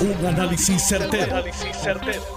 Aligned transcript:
Un 0.00 0.24
análisis 0.24 0.82
certero, 0.88 1.44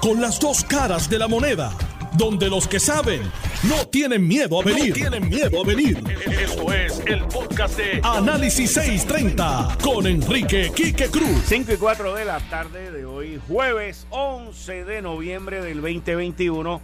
Con 0.02 0.19
las 0.19 0.38
dos 0.38 0.65
caras 0.65 1.10
de 1.10 1.17
la 1.17 1.29
moneda. 1.29 1.71
Donde 2.17 2.50
los 2.50 2.67
que 2.67 2.78
saben 2.78 3.21
no 3.63 3.88
tienen 3.88 4.28
miedo 4.28 4.59
a 4.59 4.66
venir. 4.66 4.93
tienen 4.93 5.29
miedo 5.29 5.62
a 5.62 5.65
venir. 5.65 6.04
Esto 6.41 6.73
es 6.73 7.02
el 7.05 7.23
podcast 7.23 7.78
de 7.78 8.02
Análisis 8.04 8.73
630 8.73 9.78
con 9.81 10.05
Enrique 10.07 10.73
Quique 10.76 11.07
Cruz. 11.07 11.41
5 11.46 11.71
y 11.71 11.78
4 11.78 12.13
de 12.15 12.26
la 12.26 12.41
tarde 12.49 12.91
de 12.91 13.05
hoy, 13.05 13.39
jueves 13.48 14.07
11 14.09 14.84
de 14.84 15.02
noviembre 15.02 15.61
del 15.61 15.82
2021. 15.82 16.82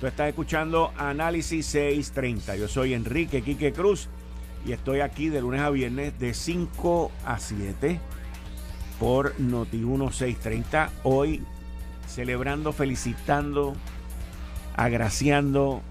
Tú 0.00 0.06
estás 0.06 0.28
escuchando 0.28 0.90
Análisis 0.96 1.66
630. 1.66 2.56
Yo 2.56 2.66
soy 2.68 2.94
Enrique 2.94 3.42
Quique 3.42 3.74
Cruz 3.74 4.08
y 4.64 4.72
estoy 4.72 5.00
aquí 5.00 5.28
de 5.28 5.42
lunes 5.42 5.60
a 5.60 5.68
viernes 5.68 6.18
de 6.18 6.32
5 6.32 7.12
a 7.26 7.38
7 7.38 8.00
por 8.98 9.38
Noti 9.40 9.78
1630. 9.78 10.90
Hoy 11.02 11.42
celebrando, 12.06 12.72
felicitando, 12.72 13.74
agraciando, 14.76 15.82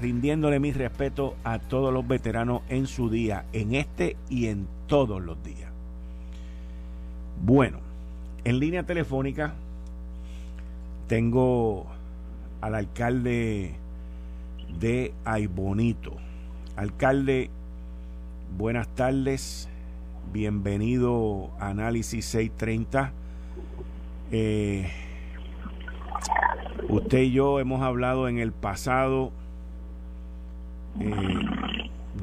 rindiéndole 0.00 0.60
mi 0.60 0.72
respeto 0.72 1.36
a 1.44 1.58
todos 1.58 1.92
los 1.92 2.06
veteranos 2.06 2.62
en 2.68 2.86
su 2.86 3.10
día, 3.10 3.44
en 3.52 3.74
este 3.74 4.16
y 4.28 4.46
en 4.46 4.66
todos 4.86 5.22
los 5.22 5.42
días. 5.42 5.70
Bueno, 7.42 7.78
en 8.44 8.58
línea 8.58 8.84
telefónica 8.84 9.54
tengo 11.08 11.86
al 12.60 12.74
alcalde 12.74 13.74
de 14.78 15.12
Aybonito. 15.24 16.16
Alcalde, 16.76 17.50
buenas 18.56 18.88
tardes 18.88 19.68
bienvenido 20.32 21.50
a 21.58 21.68
Análisis 21.68 22.24
630. 22.26 23.12
Eh, 24.32 24.90
usted 26.88 27.18
y 27.20 27.32
yo 27.32 27.60
hemos 27.60 27.82
hablado 27.82 28.28
en 28.28 28.38
el 28.38 28.52
pasado 28.52 29.32
eh, 31.00 31.14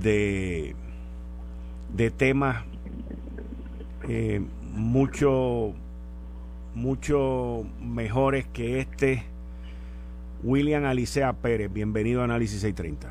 de, 0.02 0.76
de 1.94 2.12
temas 2.12 2.64
eh, 4.08 4.42
mucho, 4.74 5.74
mucho 6.76 7.66
mejores 7.82 8.46
que 8.48 8.80
este. 8.80 9.24
William 10.44 10.86
Alicea 10.86 11.34
Pérez, 11.34 11.72
bienvenido 11.72 12.22
a 12.22 12.24
Análisis 12.24 12.62
630. 12.62 13.10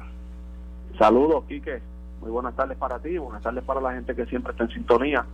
Saludos, 0.98 1.44
Quique. 1.46 1.89
Muy 2.20 2.30
buenas 2.30 2.54
tardes 2.54 2.76
para 2.76 2.98
ti, 2.98 3.16
buenas 3.16 3.42
tardes 3.42 3.64
para 3.64 3.80
la 3.80 3.92
gente 3.92 4.14
que 4.14 4.26
siempre 4.26 4.52
está 4.52 4.64
en 4.64 4.70
sintonía 4.70 5.24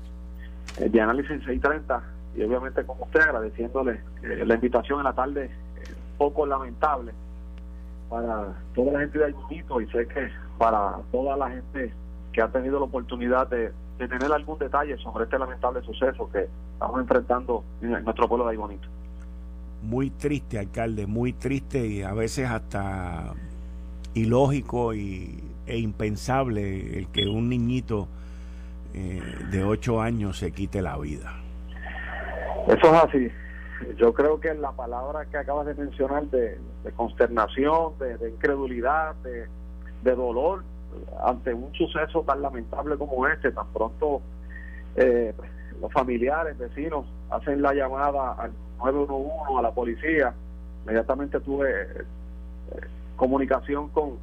eh, 0.78 0.88
de 0.88 1.00
Análisis 1.00 1.42
630 1.44 2.02
y 2.36 2.42
obviamente 2.44 2.84
como 2.84 3.04
usted 3.04 3.20
agradeciéndole 3.20 4.00
eh, 4.22 4.44
la 4.46 4.54
invitación 4.54 5.00
en 5.00 5.04
la 5.04 5.12
tarde, 5.12 5.46
eh, 5.46 5.50
poco 6.16 6.46
lamentable 6.46 7.12
para 8.08 8.54
toda 8.74 8.92
la 8.92 9.00
gente 9.00 9.18
de 9.18 9.24
Ayunito 9.24 9.80
y 9.80 9.86
sé 9.88 10.06
que 10.06 10.30
para 10.58 10.98
toda 11.10 11.36
la 11.36 11.50
gente 11.50 11.92
que 12.32 12.40
ha 12.40 12.48
tenido 12.48 12.78
la 12.78 12.84
oportunidad 12.84 13.48
de, 13.48 13.72
tener 13.98 14.30
algún 14.30 14.58
detalle 14.58 14.96
sobre 14.98 15.24
este 15.24 15.38
lamentable 15.38 15.82
suceso 15.82 16.30
que 16.30 16.46
estamos 16.74 17.00
enfrentando 17.00 17.64
en 17.80 18.04
nuestro 18.04 18.28
pueblo 18.28 18.44
de 18.44 18.52
Aybonito. 18.52 18.86
Muy 19.82 20.10
triste, 20.10 20.58
alcalde, 20.58 21.06
muy 21.06 21.32
triste 21.32 21.86
y 21.86 22.02
a 22.02 22.12
veces 22.12 22.48
hasta 22.48 23.32
ilógico 24.14 24.94
y 24.94 25.42
e 25.66 25.78
impensable 25.78 26.98
el 26.98 27.08
que 27.08 27.26
un 27.26 27.48
niñito 27.48 28.08
eh, 28.94 29.20
de 29.50 29.64
8 29.64 30.00
años 30.00 30.38
se 30.38 30.52
quite 30.52 30.80
la 30.80 30.96
vida. 30.96 31.34
Eso 32.66 32.94
es 32.94 33.04
así. 33.04 33.28
Yo 33.96 34.14
creo 34.14 34.40
que 34.40 34.54
la 34.54 34.72
palabra 34.72 35.26
que 35.26 35.36
acabas 35.36 35.66
de 35.66 35.74
mencionar 35.74 36.24
de, 36.30 36.58
consternación, 36.96 37.92
de, 37.98 38.30
incredulidad, 38.30 39.14
de, 39.16 40.14
dolor 40.14 40.62
ante 41.22 41.52
un 41.52 41.74
suceso 41.74 42.22
tan 42.22 42.40
lamentable 42.40 42.96
como 42.96 43.26
este, 43.26 43.50
tan 43.50 43.66
pronto 43.72 44.22
eh, 44.94 45.34
los 45.80 45.92
familiares, 45.92 46.56
vecinos 46.56 47.06
hacen 47.30 47.60
la 47.60 47.74
llamada 47.74 48.32
al 48.34 48.52
911, 48.78 49.58
a 49.58 49.62
la 49.62 49.70
policía, 49.72 50.32
inmediatamente 50.84 51.40
tuve 51.40 51.70
eh, 51.70 52.04
comunicación 53.16 53.88
con, 53.88 54.16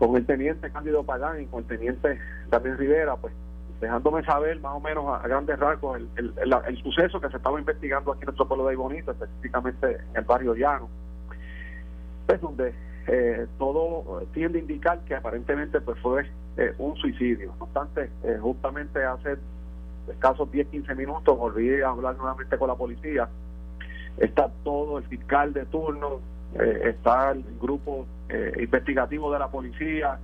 con 0.00 0.16
el 0.16 0.24
teniente 0.24 0.70
Cándido 0.70 1.04
Pagán 1.04 1.42
y 1.42 1.46
con 1.46 1.60
el 1.60 1.66
teniente 1.66 2.18
Daniel 2.48 2.78
Rivera, 2.78 3.16
pues 3.16 3.34
dejándome 3.82 4.24
saber 4.24 4.58
más 4.60 4.74
o 4.74 4.80
menos 4.80 5.04
a, 5.06 5.28
grandes 5.28 5.58
rasgos 5.58 6.00
el, 6.16 6.32
el, 6.38 6.82
suceso 6.82 7.20
que 7.20 7.28
se 7.28 7.36
estaba 7.36 7.58
investigando 7.58 8.12
aquí 8.12 8.22
en 8.22 8.26
nuestro 8.26 8.48
pueblo 8.48 8.66
de 8.66 8.72
Ibonito, 8.72 9.10
específicamente 9.10 9.98
en 10.10 10.16
el 10.16 10.24
barrio 10.24 10.54
Llano, 10.54 10.88
pues 12.26 12.40
donde 12.40 12.72
eh, 13.08 13.46
todo 13.58 14.22
tiende 14.32 14.58
a 14.58 14.62
indicar 14.62 15.00
que 15.00 15.14
aparentemente 15.14 15.82
pues 15.82 15.98
fue 16.00 16.26
eh, 16.56 16.72
un 16.78 16.96
suicidio. 16.96 17.52
No 17.58 17.64
obstante, 17.64 18.08
eh, 18.24 18.38
justamente 18.40 19.04
hace 19.04 19.36
escasos 20.08 20.50
10-15 20.50 20.96
minutos 20.96 21.36
volví 21.36 21.78
a 21.82 21.90
hablar 21.90 22.16
nuevamente 22.16 22.56
con 22.56 22.68
la 22.68 22.74
policía. 22.74 23.28
Está 24.16 24.50
todo 24.64 24.96
el 24.96 25.04
fiscal 25.04 25.52
de 25.52 25.66
turno, 25.66 26.20
está 26.54 27.32
el 27.32 27.44
grupo 27.60 28.06
eh, 28.32 28.52
investigativo 28.60 29.32
de 29.32 29.38
la 29.40 29.48
policía, 29.48 30.18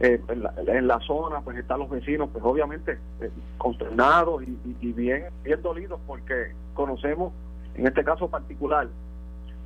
eh, 0.00 0.20
en, 0.28 0.86
la, 0.88 1.00
zona, 1.00 1.40
pues 1.40 1.56
están 1.56 1.78
los 1.78 1.88
vecinos, 1.88 2.28
pues 2.32 2.44
obviamente 2.44 2.98
eh, 3.20 3.30
consternados 3.56 4.42
y, 4.42 4.92
bien, 4.92 5.26
bien 5.44 5.62
dolidos 5.62 6.00
porque 6.06 6.52
conocemos, 6.74 7.32
en 7.76 7.86
este 7.86 8.02
caso 8.04 8.28
particular, 8.28 8.88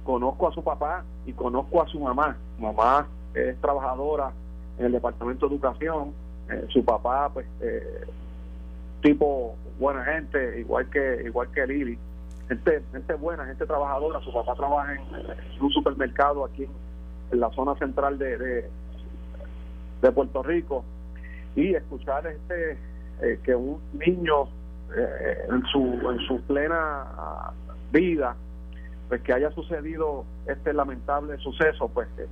conozco 0.05 0.49
a 0.49 0.53
su 0.53 0.63
papá 0.63 1.05
y 1.25 1.33
conozco 1.33 1.83
a 1.83 1.87
su 1.89 1.99
mamá. 1.99 2.37
mamá 2.59 3.09
es 3.35 3.59
trabajadora 3.61 4.33
en 4.79 4.87
el 4.87 4.93
Departamento 4.93 5.49
de 5.49 5.55
Educación, 5.55 6.13
su 6.69 6.85
papá, 6.85 7.31
pues, 7.33 7.47
tipo 9.03 9.57
buena 9.79 10.05
gente, 10.05 10.61
igual 10.61 10.91
que 10.91 11.23
igual 11.25 11.49
que 11.53 11.67
Lili. 11.67 11.99
Gente, 12.49 12.83
gente 12.93 13.15
buena, 13.15 13.47
gente 13.47 13.65
trabajadora. 13.65 14.21
Su 14.21 14.33
papá 14.33 14.55
trabaja 14.55 14.95
en, 14.95 15.01
en 15.01 15.63
un 15.63 15.71
supermercado 15.71 16.45
aquí 16.45 16.65
en, 16.65 16.71
en 17.31 17.41
la 17.41 17.51
zona 17.51 17.75
central 17.77 18.19
de, 18.19 18.69
de, 20.01 20.13
Puerto 20.13 20.43
Rico 20.43 20.85
y 21.55 21.75
escuchar 21.75 22.27
este 22.27 22.79
eh, 23.23 23.39
que 23.45 23.55
un 23.55 23.81
niño 23.93 24.45
eh, 24.97 25.47
en 25.49 25.63
su 25.67 26.11
en 26.11 26.19
su 26.27 26.41
plena 26.43 27.05
vida 27.93 28.35
pues 29.09 29.21
que 29.23 29.33
haya 29.33 29.51
sucedido 29.53 30.25
este 30.47 30.73
lamentable 30.73 31.37
suceso 31.39 31.89
pues 31.89 32.09
eh, 32.19 32.27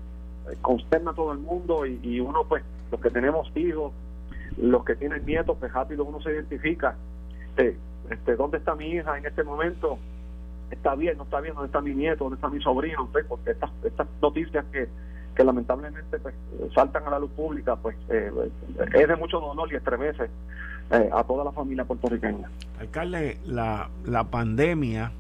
consterna 0.63 1.13
a 1.13 1.15
todo 1.15 1.33
el 1.33 1.39
mundo 1.39 1.87
y, 1.87 2.01
y, 2.03 2.21
uno 2.21 2.45
pues 2.49 2.65
los 2.91 3.01
que 3.01 3.11
tenemos 3.11 3.51
hijos 3.55 3.93
los 4.57 4.85
que 4.85 4.97
tienen 4.97 5.25
nietos 5.27 5.57
pues 5.61 5.73
rápido 5.73 6.05
uno 6.05 6.21
se 6.21 6.33
identifica 6.33 6.97
este 8.11 8.37
dónde 8.37 8.59
está 8.59 8.75
mi 8.75 8.93
hija 8.93 9.19
en 9.19 9.27
este 9.27 9.45
momento 9.45 9.99
está 10.71 10.95
bien, 10.95 11.17
no 11.17 11.25
está 11.25 11.41
bien, 11.41 11.55
dónde 11.55 11.67
está 11.67 11.81
mi 11.81 11.95
nieto, 11.95 12.25
dónde 12.25 12.37
está 12.37 12.49
mi 12.49 12.61
sobrino, 12.63 13.09
pues, 13.13 13.25
porque 13.27 13.53
estas, 13.53 13.71
estas 13.85 14.07
noticias 14.21 14.65
que, 14.73 14.89
que 15.35 15.45
lamentablemente 15.45 16.19
pues, 16.19 16.35
saltan 16.75 17.07
a 17.07 17.11
la 17.11 17.19
luz 17.19 17.31
pública, 17.31 17.77
pues 17.77 17.97
eh, 18.09 18.31
es 18.95 19.09
de 19.09 19.17
mucho 19.17 19.41
dolor 19.41 19.73
y 19.73 19.77
estremece 19.77 20.25
eh, 20.91 21.11
a 21.13 21.25
toda 21.25 21.45
la 21.45 21.53
familia 21.53 21.85
puertorriqueña. 21.85 22.51
Alcalde, 22.81 23.39
la, 23.47 23.89
la 24.05 24.25
pandemia 24.25 25.13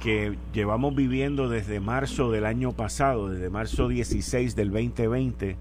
que 0.00 0.36
llevamos 0.52 0.94
viviendo 0.94 1.48
desde 1.48 1.78
marzo 1.78 2.30
del 2.30 2.46
año 2.46 2.72
pasado, 2.72 3.28
desde 3.28 3.50
marzo 3.50 3.88
16 3.88 4.56
del 4.56 4.70
2020, 4.70 5.56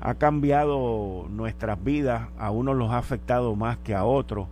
ha 0.00 0.14
cambiado 0.14 1.26
nuestras 1.30 1.82
vidas, 1.82 2.28
a 2.38 2.50
unos 2.50 2.76
los 2.76 2.90
ha 2.90 2.98
afectado 2.98 3.56
más 3.56 3.78
que 3.78 3.94
a 3.94 4.04
otros 4.04 4.48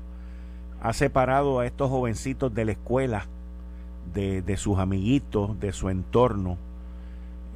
ha 0.83 0.93
separado 0.93 1.61
a 1.61 1.67
estos 1.67 1.89
jovencitos 1.91 2.53
de 2.53 2.65
la 2.65 2.73
escuela, 2.73 3.27
de, 4.13 4.57
sus 4.57 4.79
amiguitos, 4.79 5.59
de 5.61 5.73
su 5.73 5.89
entorno, 5.89 6.59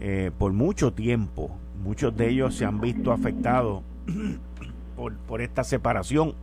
eh, 0.00 0.30
por 0.38 0.52
mucho 0.52 0.92
tiempo. 0.92 1.50
Muchos 1.82 2.16
de 2.16 2.28
ellos 2.28 2.54
se 2.54 2.64
han 2.64 2.80
visto 2.80 3.10
afectados 3.10 3.82
por, 5.26 5.42
esta 5.42 5.64
separación 5.64 6.34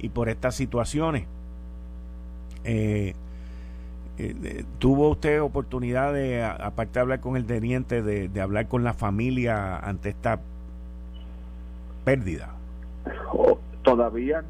y 0.00 0.08
por 0.08 0.28
estas 0.28 0.56
situaciones. 0.56 1.26
Eh, 2.64 3.14
eh, 4.18 4.64
¿Tuvo 4.80 5.10
usted 5.10 5.40
oportunidad 5.40 6.12
de, 6.12 6.42
aparte 6.42 6.94
de 6.94 7.00
hablar 7.00 7.20
con 7.20 7.36
el 7.36 7.46
teniente, 7.46 8.02
de, 8.02 8.28
de 8.28 8.40
hablar 8.40 8.66
con 8.66 8.82
la 8.82 8.94
familia 8.94 9.78
ante 9.78 10.08
esta 10.08 10.40
pérdida? 12.04 12.50
Oh, 13.32 13.58
todavía 13.82 14.42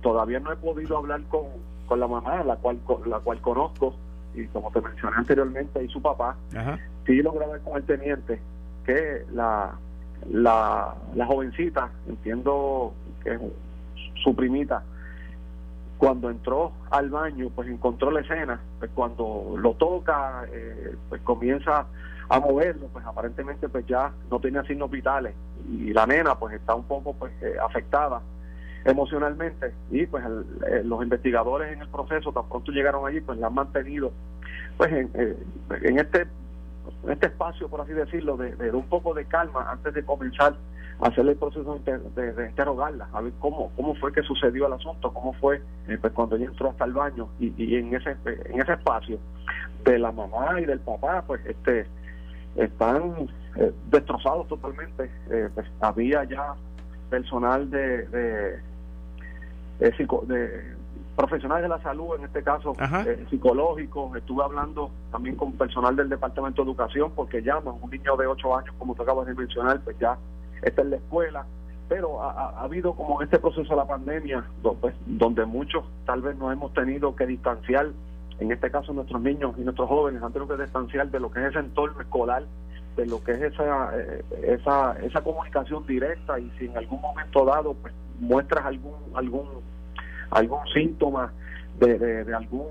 todavía 0.00 0.40
no 0.40 0.52
he 0.52 0.56
podido 0.56 0.98
hablar 0.98 1.22
con, 1.24 1.46
con 1.86 2.00
la 2.00 2.06
mamá, 2.06 2.42
la 2.44 2.56
cual 2.56 2.78
la 3.06 3.18
cual 3.20 3.40
conozco, 3.40 3.94
y 4.34 4.46
como 4.46 4.70
te 4.70 4.80
mencioné 4.80 5.16
anteriormente, 5.16 5.82
y 5.82 5.88
su 5.88 6.00
papá. 6.00 6.36
Sí 7.06 7.22
logré 7.22 7.44
hablar 7.44 7.60
con 7.62 7.76
el 7.76 7.84
teniente, 7.84 8.40
que 8.84 9.24
la, 9.32 9.72
la, 10.30 10.94
la 11.14 11.26
jovencita, 11.26 11.90
entiendo 12.08 12.92
que 13.22 13.34
es 13.34 13.40
su 14.22 14.34
primita, 14.34 14.82
cuando 15.98 16.30
entró 16.30 16.72
al 16.90 17.10
baño, 17.10 17.50
pues 17.54 17.68
encontró 17.68 18.10
la 18.10 18.20
escena, 18.20 18.60
pues 18.78 18.90
cuando 18.94 19.56
lo 19.58 19.74
toca, 19.74 20.44
eh, 20.52 20.94
pues 21.08 21.20
comienza 21.22 21.86
a 22.28 22.40
moverlo, 22.40 22.86
pues 22.92 23.04
aparentemente 23.04 23.68
pues 23.68 23.84
ya 23.86 24.12
no 24.30 24.38
tenía 24.38 24.62
signos 24.64 24.90
vitales 24.90 25.34
y 25.68 25.92
la 25.92 26.06
nena 26.06 26.38
pues 26.38 26.54
está 26.54 26.74
un 26.74 26.84
poco 26.84 27.14
pues 27.14 27.32
eh, 27.42 27.56
afectada 27.60 28.20
emocionalmente 28.84 29.72
y 29.90 30.06
pues 30.06 30.24
eh, 30.68 30.82
los 30.84 31.02
investigadores 31.02 31.72
en 31.72 31.82
el 31.82 31.88
proceso 31.88 32.32
tan 32.32 32.48
pronto 32.48 32.72
llegaron 32.72 33.06
allí 33.06 33.20
pues 33.20 33.38
la 33.38 33.48
han 33.48 33.54
mantenido 33.54 34.12
pues 34.76 34.92
en, 34.92 35.10
en 35.82 35.98
este 35.98 36.26
este 37.08 37.26
espacio 37.26 37.68
por 37.68 37.80
así 37.80 37.92
decirlo 37.92 38.36
de, 38.36 38.54
de 38.56 38.70
un 38.70 38.88
poco 38.88 39.14
de 39.14 39.24
calma 39.26 39.70
antes 39.70 39.92
de 39.92 40.04
comenzar 40.04 40.54
hacerle 41.00 41.32
el 41.32 41.38
proceso 41.38 41.80
de, 41.84 42.48
interrogarla, 42.48 43.08
a 43.12 43.20
ver 43.20 43.32
cómo, 43.38 43.70
cómo 43.76 43.94
fue 43.96 44.12
que 44.12 44.22
sucedió 44.22 44.66
el 44.66 44.72
asunto, 44.72 45.12
cómo 45.12 45.32
fue 45.34 45.62
eh, 45.86 45.96
pues 46.00 46.12
cuando 46.12 46.36
ella 46.36 46.46
entró 46.46 46.70
hasta 46.70 46.84
el 46.84 46.92
baño 46.92 47.28
y, 47.38 47.54
y, 47.56 47.76
en 47.76 47.94
ese 47.94 48.16
en 48.24 48.60
ese 48.60 48.72
espacio 48.72 49.18
de 49.84 49.98
la 49.98 50.10
mamá 50.10 50.60
y 50.60 50.64
del 50.64 50.80
papá, 50.80 51.22
pues 51.26 51.40
este 51.46 51.86
están 52.56 53.28
eh, 53.56 53.72
destrozados 53.90 54.48
totalmente. 54.48 55.10
Eh, 55.30 55.48
pues, 55.54 55.66
había 55.80 56.24
ya 56.24 56.54
personal 57.10 57.70
de, 57.70 58.06
de, 58.08 58.60
de, 59.78 60.74
profesionales 61.16 61.62
de 61.62 61.68
la 61.68 61.82
salud, 61.82 62.16
en 62.16 62.24
este 62.24 62.42
caso 62.42 62.74
psicológicos. 63.30 64.16
Estuve 64.16 64.44
hablando 64.44 64.90
también 65.10 65.36
con 65.36 65.52
personal 65.52 65.96
del 65.96 66.08
Departamento 66.08 66.62
de 66.62 66.70
Educación 66.70 67.12
porque 67.14 67.42
llaman 67.42 67.74
un 67.80 67.90
niño 67.90 68.16
de 68.16 68.26
8 68.26 68.56
años, 68.56 68.74
como 68.78 68.94
tú 68.94 69.02
acabas 69.02 69.26
de 69.26 69.34
mencionar, 69.34 69.80
pues 69.80 69.98
ya 69.98 70.16
está 70.62 70.82
en 70.82 70.90
la 70.90 70.96
escuela, 70.96 71.46
pero 71.88 72.22
ha, 72.22 72.60
habido 72.60 72.92
como 72.94 73.22
este 73.22 73.38
proceso 73.38 73.68
de 73.70 73.76
la 73.76 73.86
pandemia, 73.86 74.44
pues, 74.80 74.94
donde, 75.06 75.44
muchos 75.46 75.84
tal 76.04 76.22
vez 76.22 76.36
nos 76.36 76.52
hemos 76.52 76.72
tenido 76.74 77.16
que 77.16 77.26
distanciar, 77.26 77.88
en 78.38 78.52
este 78.52 78.70
caso 78.70 78.92
nuestros 78.92 79.20
niños 79.22 79.54
y 79.58 79.62
nuestros 79.62 79.88
jóvenes 79.88 80.22
han 80.22 80.32
tenido 80.32 80.54
que 80.54 80.62
distanciar 80.62 81.10
de 81.10 81.18
lo 81.18 81.30
que 81.30 81.40
es 81.40 81.46
ese 81.46 81.60
entorno 81.60 82.00
escolar, 82.00 82.44
de 82.96 83.06
lo 83.06 83.22
que 83.22 83.32
es 83.32 83.42
esa, 83.42 83.90
eh, 83.98 84.24
esa, 84.42 84.98
esa 85.00 85.20
comunicación 85.22 85.86
directa 85.86 86.38
y 86.38 86.50
si 86.58 86.66
en 86.66 86.76
algún 86.76 87.00
momento 87.00 87.44
dado 87.44 87.74
pues, 87.74 87.94
muestras 88.18 88.66
algún, 88.66 88.96
algún, 89.14 89.48
algún 90.30 90.66
síntoma 90.72 91.32
de, 91.78 92.24
de 92.24 92.34
algún 92.34 92.66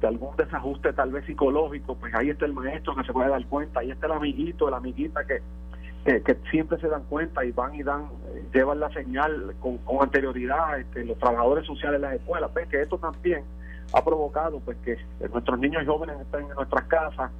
de 0.00 0.08
algún 0.08 0.34
desajuste 0.36 0.92
tal 0.92 1.12
vez 1.12 1.24
psicológico, 1.26 1.94
pues 1.94 2.14
ahí 2.14 2.30
está 2.30 2.46
el 2.46 2.54
maestro 2.54 2.96
que 2.96 3.04
se 3.04 3.12
puede 3.12 3.28
dar 3.28 3.44
cuenta, 3.46 3.80
ahí 3.80 3.90
está 3.90 4.06
el 4.06 4.12
amiguito, 4.12 4.70
la 4.70 4.78
amiguita 4.78 5.20
que, 5.26 5.42
que, 6.04 6.36
siempre 6.50 6.80
se 6.80 6.88
dan 6.88 7.02
cuenta 7.04 7.44
y 7.44 7.52
van 7.52 7.74
y 7.74 7.82
dan, 7.82 8.08
llevan 8.52 8.80
la 8.80 8.90
señal 8.90 9.54
con, 9.60 9.78
anterioridad 10.00 10.80
este, 10.80 11.04
los 11.04 11.18
trabajadores 11.18 11.66
sociales 11.66 12.00
de 12.00 12.06
las 12.06 12.16
escuelas. 12.16 12.52
Ven 12.54 12.68
que 12.68 12.80
esto 12.80 12.98
también 12.98 13.44
ha 13.92 14.02
provocado 14.02 14.60
pues 14.60 14.78
que 14.78 14.96
nuestros 15.32 15.58
niños 15.58 15.82
y 15.82 15.86
jóvenes 15.86 16.16
estén 16.20 16.42
en 16.42 16.54
nuestras 16.54 16.84
casas 16.84 17.30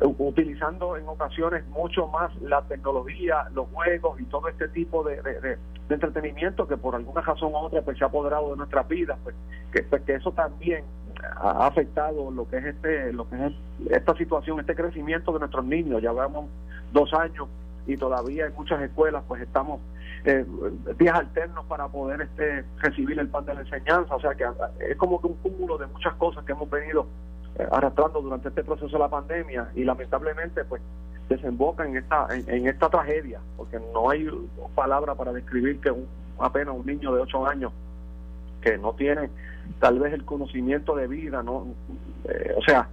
utilizando 0.00 0.96
en 0.96 1.06
ocasiones 1.08 1.66
mucho 1.68 2.06
más 2.08 2.34
la 2.40 2.62
tecnología, 2.62 3.48
los 3.54 3.68
juegos 3.70 4.20
y 4.20 4.24
todo 4.24 4.48
este 4.48 4.68
tipo 4.68 5.02
de, 5.02 5.20
de, 5.22 5.58
entretenimiento 5.88 6.66
que 6.66 6.78
por 6.78 6.94
alguna 6.94 7.20
razón 7.20 7.52
u 7.52 7.56
otra 7.56 7.82
pues 7.82 7.98
se 7.98 8.04
ha 8.04 8.06
apoderado 8.06 8.50
de 8.50 8.56
nuestras 8.56 8.88
vidas, 8.88 9.18
pues 9.22 9.34
que, 9.72 9.82
pues, 9.82 10.08
eso 10.08 10.32
también 10.32 10.84
ha 11.36 11.66
afectado 11.66 12.30
lo 12.30 12.48
que 12.48 12.58
es 12.58 12.64
este 12.64 13.12
lo 13.12 13.28
que 13.28 13.46
es 13.46 13.52
esta 13.90 14.14
situación, 14.16 14.60
este 14.60 14.74
crecimiento 14.74 15.32
de 15.32 15.40
nuestros 15.40 15.64
niños. 15.64 16.02
Ya 16.02 16.12
vamos 16.12 16.46
dos 16.92 17.12
años 17.12 17.48
y 17.86 17.96
todavía 17.96 18.46
en 18.46 18.54
muchas 18.54 18.80
escuelas 18.80 19.22
pues 19.26 19.42
estamos 19.42 19.80
eh, 20.24 20.44
días 20.98 21.14
alternos 21.14 21.66
para 21.66 21.88
poder 21.88 22.22
este 22.22 22.64
recibir 22.78 23.18
el 23.18 23.28
pan 23.28 23.44
de 23.44 23.54
la 23.54 23.60
enseñanza, 23.62 24.14
o 24.14 24.20
sea 24.20 24.34
que 24.34 24.44
es 24.88 24.96
como 24.96 25.20
que 25.20 25.26
un 25.26 25.34
cúmulo 25.34 25.78
de 25.78 25.86
muchas 25.88 26.14
cosas 26.14 26.44
que 26.44 26.52
hemos 26.52 26.70
venido 26.70 27.06
arrastrando 27.70 28.20
durante 28.20 28.48
este 28.48 28.64
proceso 28.64 28.88
de 28.90 28.98
la 28.98 29.08
pandemia 29.08 29.70
y 29.74 29.84
lamentablemente 29.84 30.64
pues 30.64 30.82
desemboca 31.28 31.86
en 31.86 31.96
esta 31.96 32.26
en, 32.30 32.66
esta 32.66 32.88
tragedia, 32.88 33.40
porque 33.56 33.78
no 33.92 34.10
hay 34.10 34.28
palabra 34.74 35.14
para 35.14 35.32
describir 35.32 35.80
que 35.80 35.90
un, 35.90 36.06
apenas 36.38 36.74
un 36.74 36.86
niño 36.86 37.14
de 37.14 37.22
8 37.22 37.46
años 37.46 37.72
que 38.60 38.78
no 38.78 38.92
tiene 38.94 39.30
tal 39.78 39.98
vez 39.98 40.12
el 40.12 40.24
conocimiento 40.24 40.94
de 40.96 41.06
vida, 41.06 41.42
no 41.42 41.66
eh, 42.24 42.54
o 42.56 42.62
sea, 42.62 42.88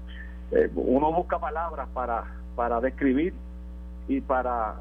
uno 0.75 1.11
busca 1.11 1.39
palabras 1.39 1.87
para 1.93 2.23
para 2.55 2.81
describir 2.81 3.33
y 4.07 4.21
para 4.21 4.75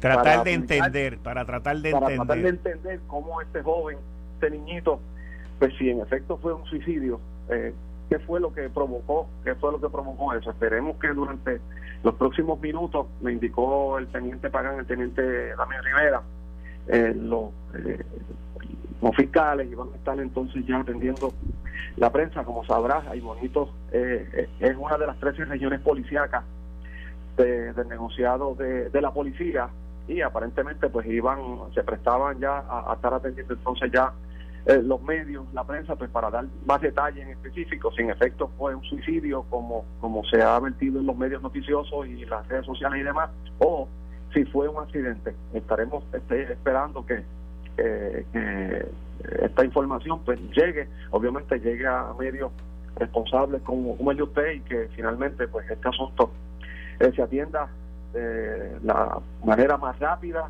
tratar 0.00 0.44
de 0.44 0.52
entender, 0.52 1.18
para 1.18 1.44
tratar 1.44 1.78
de 1.78 1.92
para 1.92 2.14
entender. 2.14 2.26
tratar 2.26 2.42
de 2.42 2.48
entender 2.48 3.00
cómo 3.06 3.40
este 3.40 3.62
joven, 3.62 3.98
este 4.34 4.50
niñito, 4.50 5.00
pues 5.58 5.74
si 5.78 5.90
en 5.90 6.00
efecto 6.00 6.36
fue 6.38 6.52
un 6.52 6.64
suicidio, 6.66 7.20
eh, 7.48 7.74
qué 8.08 8.18
fue 8.18 8.40
lo 8.40 8.52
que 8.52 8.68
provocó, 8.68 9.28
qué 9.44 9.54
fue 9.54 9.72
lo 9.72 9.80
que 9.80 9.88
provocó 9.88 10.34
eso. 10.34 10.50
Esperemos 10.50 10.96
que 10.98 11.08
durante 11.08 11.60
los 12.02 12.14
próximos 12.14 12.60
minutos, 12.60 13.06
me 13.20 13.32
indicó 13.32 13.98
el 13.98 14.06
teniente 14.08 14.50
Pagán, 14.50 14.78
el 14.78 14.86
teniente 14.86 15.54
Damián 15.56 15.82
Rivera, 15.84 16.22
eh, 16.88 17.14
los, 17.16 17.50
eh, 17.74 18.04
los 19.00 19.16
fiscales 19.16 19.68
y 19.70 19.74
a 19.74 19.96
estar 19.96 20.18
entonces 20.20 20.66
ya 20.66 20.80
atendiendo 20.80 21.32
la 21.96 22.10
prensa, 22.10 22.44
como 22.44 22.64
sabrás, 22.64 23.06
hay 23.06 23.20
bonitos, 23.20 23.70
eh, 23.92 24.48
es 24.58 24.76
una 24.76 24.98
de 24.98 25.06
las 25.06 25.18
13 25.18 25.44
regiones 25.44 25.80
policíacas 25.80 26.44
de, 27.36 27.72
del 27.72 27.88
negociado 27.88 28.54
de, 28.54 28.90
de, 28.90 29.00
la 29.00 29.12
policía 29.12 29.68
y 30.08 30.20
aparentemente 30.20 30.88
pues 30.88 31.06
iban, 31.06 31.38
se 31.72 31.82
prestaban 31.82 32.38
ya 32.40 32.64
a, 32.68 32.92
estar 32.94 33.14
atendiendo 33.14 33.54
entonces 33.54 33.90
ya 33.92 34.12
eh, 34.66 34.80
los 34.82 35.02
medios, 35.02 35.44
la 35.52 35.64
prensa, 35.64 35.96
pues 35.96 36.10
para 36.10 36.30
dar 36.30 36.46
más 36.66 36.80
detalles 36.80 37.24
en 37.24 37.30
específico, 37.32 37.92
si 37.92 38.02
en 38.02 38.10
efecto 38.10 38.50
fue 38.56 38.74
un 38.74 38.82
suicidio 38.84 39.44
como, 39.50 39.84
como 40.00 40.24
se 40.24 40.42
ha 40.42 40.58
vertido 40.58 41.00
en 41.00 41.06
los 41.06 41.16
medios 41.16 41.42
noticiosos 41.42 42.06
y 42.06 42.24
las 42.24 42.46
redes 42.48 42.66
sociales 42.66 43.00
y 43.00 43.04
demás, 43.04 43.30
o 43.58 43.88
si 44.32 44.44
fue 44.46 44.68
un 44.68 44.82
accidente. 44.82 45.34
Estaremos 45.52 46.04
este, 46.12 46.52
esperando 46.52 47.04
que, 47.06 47.22
que 47.76 48.86
esta 49.42 49.64
información 49.64 50.20
pues 50.24 50.40
llegue, 50.52 50.88
obviamente 51.10 51.58
llegue 51.58 51.86
a 51.86 52.12
medios 52.18 52.50
responsables 52.96 53.62
como, 53.62 53.96
como 53.96 54.10
el 54.10 54.22
usted 54.22 54.52
y 54.52 54.60
que 54.60 54.88
finalmente 54.94 55.48
pues 55.48 55.68
este 55.70 55.88
asunto 55.88 56.30
eh, 57.00 57.12
se 57.14 57.22
atienda 57.22 57.68
de 58.12 58.78
la 58.84 59.18
manera 59.44 59.76
más 59.76 59.98
rápida 59.98 60.48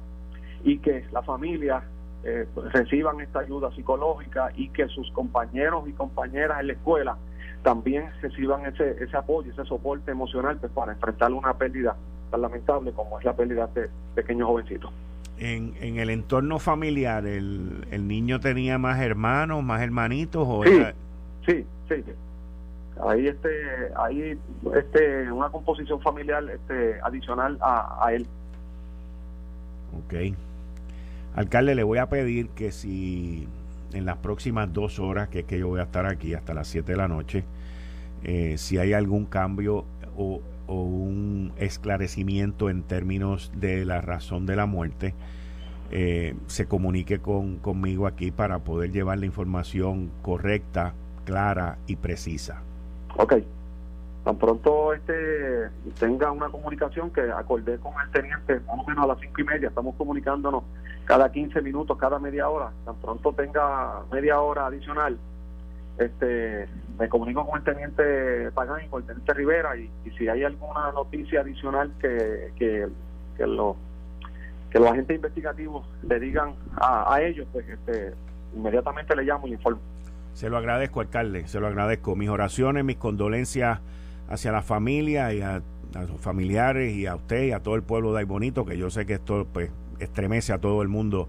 y 0.62 0.78
que 0.78 1.06
la 1.12 1.22
familia 1.22 1.82
eh, 2.24 2.46
reciban 2.72 3.20
esta 3.20 3.40
ayuda 3.40 3.70
psicológica 3.74 4.50
y 4.56 4.68
que 4.68 4.88
sus 4.88 5.10
compañeros 5.12 5.88
y 5.88 5.92
compañeras 5.92 6.60
en 6.60 6.68
la 6.68 6.72
escuela 6.72 7.16
también 7.62 8.04
reciban 8.20 8.66
ese, 8.66 9.02
ese 9.02 9.16
apoyo, 9.16 9.50
ese 9.52 9.64
soporte 9.64 10.10
emocional 10.10 10.58
pues, 10.58 10.72
para 10.72 10.92
enfrentar 10.92 11.32
una 11.32 11.54
pérdida 11.54 11.96
tan 12.30 12.42
lamentable 12.42 12.92
como 12.92 13.18
es 13.18 13.24
la 13.24 13.34
pérdida 13.34 13.66
de 13.74 13.88
pequeños 14.14 14.48
jovencitos. 14.48 14.90
En, 15.38 15.74
en 15.80 15.98
el 15.98 16.10
entorno 16.10 16.58
familiar, 16.58 17.26
el, 17.26 17.86
¿el 17.90 18.06
niño 18.06 18.38
tenía 18.38 18.78
más 18.78 19.00
hermanos, 19.00 19.64
más 19.64 19.82
hermanitos? 19.82 20.44
O 20.46 20.62
sí, 20.64 20.84
sí, 21.46 21.66
sí 21.88 22.12
hay 23.02 23.28
este 23.28 23.48
hay 23.96 24.38
este 24.74 25.30
una 25.32 25.48
composición 25.48 26.00
familiar 26.00 26.44
este 26.48 27.00
adicional 27.02 27.58
a, 27.60 28.08
él 28.12 28.26
ok 29.98 30.36
alcalde 31.34 31.74
le 31.74 31.82
voy 31.82 31.98
a 31.98 32.08
pedir 32.08 32.48
que 32.50 32.72
si 32.72 33.46
en 33.92 34.04
las 34.06 34.18
próximas 34.18 34.72
dos 34.72 34.98
horas 34.98 35.28
que 35.28 35.40
es 35.40 35.44
que 35.44 35.58
yo 35.58 35.68
voy 35.68 35.80
a 35.80 35.84
estar 35.84 36.06
aquí 36.06 36.34
hasta 36.34 36.54
las 36.54 36.68
7 36.68 36.92
de 36.92 36.98
la 36.98 37.08
noche 37.08 37.44
eh, 38.22 38.54
si 38.58 38.78
hay 38.78 38.92
algún 38.92 39.26
cambio 39.26 39.84
o, 40.16 40.40
un 40.66 41.52
esclarecimiento 41.58 42.70
en 42.70 42.84
términos 42.84 43.52
de 43.54 43.84
la 43.84 44.00
razón 44.00 44.46
de 44.46 44.56
la 44.56 44.64
muerte 44.64 45.14
eh, 45.90 46.34
se 46.46 46.64
comunique 46.64 47.18
con, 47.18 47.58
conmigo 47.58 48.06
aquí 48.06 48.30
para 48.30 48.60
poder 48.60 48.90
llevar 48.90 49.18
la 49.18 49.26
información 49.26 50.10
correcta 50.22 50.94
clara 51.26 51.76
y 51.86 51.96
precisa 51.96 52.62
Ok. 53.16 53.34
Tan 54.24 54.38
pronto 54.38 54.94
este 54.94 55.68
tenga 56.00 56.32
una 56.32 56.48
comunicación 56.48 57.10
que 57.10 57.20
acordé 57.30 57.78
con 57.78 57.92
el 58.02 58.10
teniente, 58.10 58.58
más 58.60 58.78
o 58.78 58.84
menos 58.88 59.04
a 59.04 59.08
las 59.08 59.20
cinco 59.20 59.42
y 59.42 59.44
media, 59.44 59.68
estamos 59.68 59.94
comunicándonos 59.96 60.64
cada 61.04 61.30
15 61.30 61.60
minutos, 61.60 61.98
cada 61.98 62.18
media 62.18 62.48
hora. 62.48 62.70
Tan 62.86 62.96
pronto 62.96 63.34
tenga 63.34 64.00
media 64.10 64.40
hora 64.40 64.66
adicional, 64.66 65.18
este 65.98 66.66
me 66.98 67.08
comunico 67.08 67.46
con 67.46 67.58
el 67.58 67.64
teniente 67.64 68.50
Pagán 68.52 68.84
y 68.84 68.88
con 68.88 69.02
el 69.02 69.06
teniente 69.06 69.34
Rivera 69.34 69.76
y, 69.76 69.90
si 70.16 70.26
hay 70.28 70.42
alguna 70.42 70.90
noticia 70.92 71.42
adicional 71.42 71.92
que, 72.00 72.52
que, 72.56 72.88
que, 73.36 73.46
lo, 73.46 73.76
que 74.70 74.78
los 74.78 74.88
agentes 74.88 75.16
investigativos 75.16 75.86
le 76.02 76.18
digan 76.18 76.54
a, 76.76 77.12
a 77.14 77.22
ellos, 77.22 77.46
pues 77.52 77.68
este, 77.68 78.14
inmediatamente 78.56 79.14
le 79.14 79.24
llamo 79.24 79.46
y 79.48 79.52
informo. 79.52 79.80
Se 80.32 80.48
lo 80.48 80.56
agradezco, 80.56 81.00
alcalde, 81.00 81.46
se 81.46 81.60
lo 81.60 81.66
agradezco. 81.66 82.16
Mis 82.16 82.30
oraciones, 82.30 82.84
mis 82.84 82.96
condolencias 82.96 83.80
hacia 84.28 84.52
la 84.52 84.62
familia 84.62 85.32
y 85.32 85.40
a, 85.40 85.62
sus 86.08 86.20
familiares 86.20 86.92
y 86.92 87.06
a 87.06 87.14
usted 87.14 87.44
y 87.44 87.52
a 87.52 87.60
todo 87.60 87.76
el 87.76 87.82
pueblo 87.82 88.12
de 88.12 88.20
Aybonito, 88.20 88.64
que 88.64 88.76
yo 88.76 88.90
sé 88.90 89.06
que 89.06 89.14
esto 89.14 89.46
pues 89.52 89.70
estremece 90.00 90.52
a 90.52 90.58
todo 90.58 90.82
el 90.82 90.88
mundo 90.88 91.28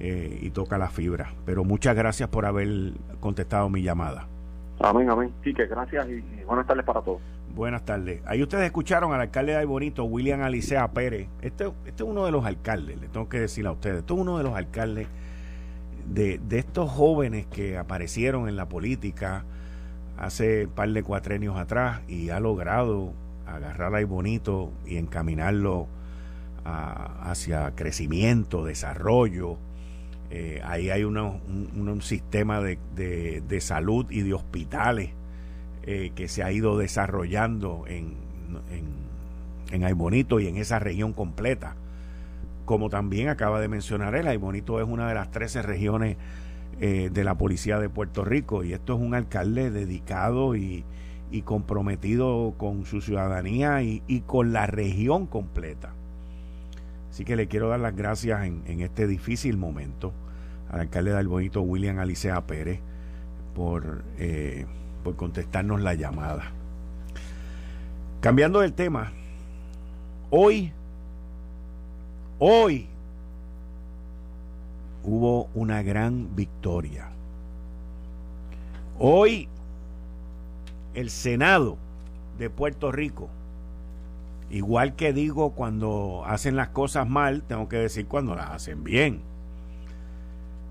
eh, 0.00 0.40
y 0.42 0.50
toca 0.50 0.76
la 0.76 0.88
fibra. 0.88 1.32
Pero 1.46 1.62
muchas 1.62 1.94
gracias 1.94 2.28
por 2.28 2.44
haber 2.44 2.94
contestado 3.20 3.68
mi 3.68 3.82
llamada. 3.82 4.26
Amén, 4.80 5.08
amén. 5.08 5.32
Sí, 5.44 5.54
que 5.54 5.66
gracias 5.66 6.08
y, 6.08 6.44
buenas 6.44 6.66
tardes 6.66 6.84
para 6.84 7.00
todos. 7.00 7.20
Buenas 7.54 7.84
tardes. 7.84 8.22
Ahí 8.26 8.42
ustedes 8.42 8.64
escucharon 8.64 9.12
al 9.12 9.20
alcalde 9.20 9.54
de 9.56 9.64
Bonito, 9.64 10.04
William 10.04 10.42
Alicea 10.42 10.90
Pérez. 10.90 11.28
Este, 11.40 11.70
este 11.86 12.02
es 12.02 12.08
uno 12.08 12.24
de 12.24 12.32
los 12.32 12.44
alcaldes, 12.44 13.00
le 13.00 13.08
tengo 13.08 13.28
que 13.28 13.38
decir 13.38 13.66
a 13.66 13.72
ustedes, 13.72 13.98
este 13.98 14.14
es 14.14 14.18
uno 14.18 14.38
de 14.38 14.44
los 14.44 14.56
alcaldes 14.56 15.06
de, 16.06 16.38
de 16.38 16.58
estos 16.58 16.90
jóvenes 16.90 17.46
que 17.46 17.78
aparecieron 17.78 18.48
en 18.48 18.56
la 18.56 18.68
política 18.68 19.44
hace 20.22 20.66
un 20.66 20.70
par 20.70 20.88
de 20.88 21.02
cuatrenios 21.02 21.58
atrás 21.58 22.00
y 22.06 22.30
ha 22.30 22.38
logrado 22.38 23.12
agarrar 23.44 23.92
ahí 23.96 24.04
bonito 24.04 24.72
y 24.86 24.96
encaminarlo 24.96 25.88
hacia 26.64 27.72
crecimiento, 27.74 28.64
desarrollo. 28.64 29.58
Eh, 30.30 30.62
ahí 30.64 30.90
hay 30.90 31.02
un, 31.02 32.00
sistema 32.02 32.60
de, 32.60 33.58
salud 33.60 34.06
y 34.10 34.22
de 34.22 34.32
hospitales 34.32 35.10
eh, 35.82 36.12
que 36.14 36.28
se 36.28 36.44
ha 36.44 36.52
ido 36.52 36.78
desarrollando 36.78 37.84
en, 37.88 38.14
en, 39.72 39.82
en 39.82 40.38
y 40.40 40.46
en 40.46 40.56
esa 40.56 40.78
región 40.78 41.12
completa. 41.14 41.74
Como 42.64 42.90
también 42.90 43.28
acaba 43.28 43.60
de 43.60 43.66
mencionar 43.66 44.14
él, 44.14 44.38
Bonito 44.38 44.80
es 44.80 44.86
una 44.86 45.08
de 45.08 45.14
las 45.14 45.32
13 45.32 45.62
regiones 45.62 46.16
eh, 46.80 47.10
de 47.12 47.24
la 47.24 47.36
policía 47.36 47.78
de 47.78 47.88
Puerto 47.88 48.24
Rico 48.24 48.64
y 48.64 48.72
esto 48.72 48.94
es 48.94 49.00
un 49.00 49.14
alcalde 49.14 49.70
dedicado 49.70 50.56
y, 50.56 50.84
comprometido 51.44 52.54
con 52.58 52.84
su 52.84 53.00
ciudadanía 53.00 53.82
y, 53.82 54.22
con 54.26 54.52
la 54.52 54.66
región 54.66 55.26
completa. 55.26 55.94
Así 57.10 57.24
que 57.24 57.36
le 57.36 57.48
quiero 57.48 57.68
dar 57.68 57.80
las 57.80 57.96
gracias 57.96 58.44
en, 58.44 58.80
este 58.80 59.06
difícil 59.06 59.56
momento 59.56 60.12
al 60.70 60.80
alcalde 60.80 61.12
del 61.12 61.28
Bonito 61.28 61.62
William 61.62 61.98
Alicea 61.98 62.40
Pérez 62.46 62.80
por, 63.54 64.04
eh, 64.18 64.66
por 65.02 65.16
contestarnos 65.16 65.80
la 65.80 65.94
llamada. 65.94 66.52
Cambiando 68.20 68.62
el 68.62 68.72
tema, 68.74 69.12
hoy, 70.30 70.72
hoy 72.38 72.88
hubo 75.04 75.48
una 75.54 75.82
gran 75.82 76.34
victoria. 76.34 77.10
Hoy 78.98 79.48
el 80.94 81.10
Senado 81.10 81.76
de 82.38 82.50
Puerto 82.50 82.92
Rico, 82.92 83.28
igual 84.50 84.94
que 84.94 85.12
digo 85.12 85.50
cuando 85.50 86.22
hacen 86.26 86.56
las 86.56 86.68
cosas 86.68 87.08
mal, 87.08 87.42
tengo 87.42 87.68
que 87.68 87.76
decir 87.76 88.06
cuando 88.06 88.34
las 88.34 88.50
hacen 88.50 88.84
bien. 88.84 89.20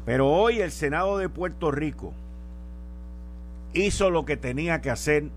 Pero 0.06 0.30
hoy 0.30 0.60
el 0.60 0.72
Senado 0.72 1.18
de 1.18 1.30
Puerto 1.30 1.72
Rico 1.72 2.14
hizo 3.74 4.10
lo 4.10 4.26
que 4.26 4.38
tenía 4.38 4.82
que 4.82 4.90
hacer 4.90 5.30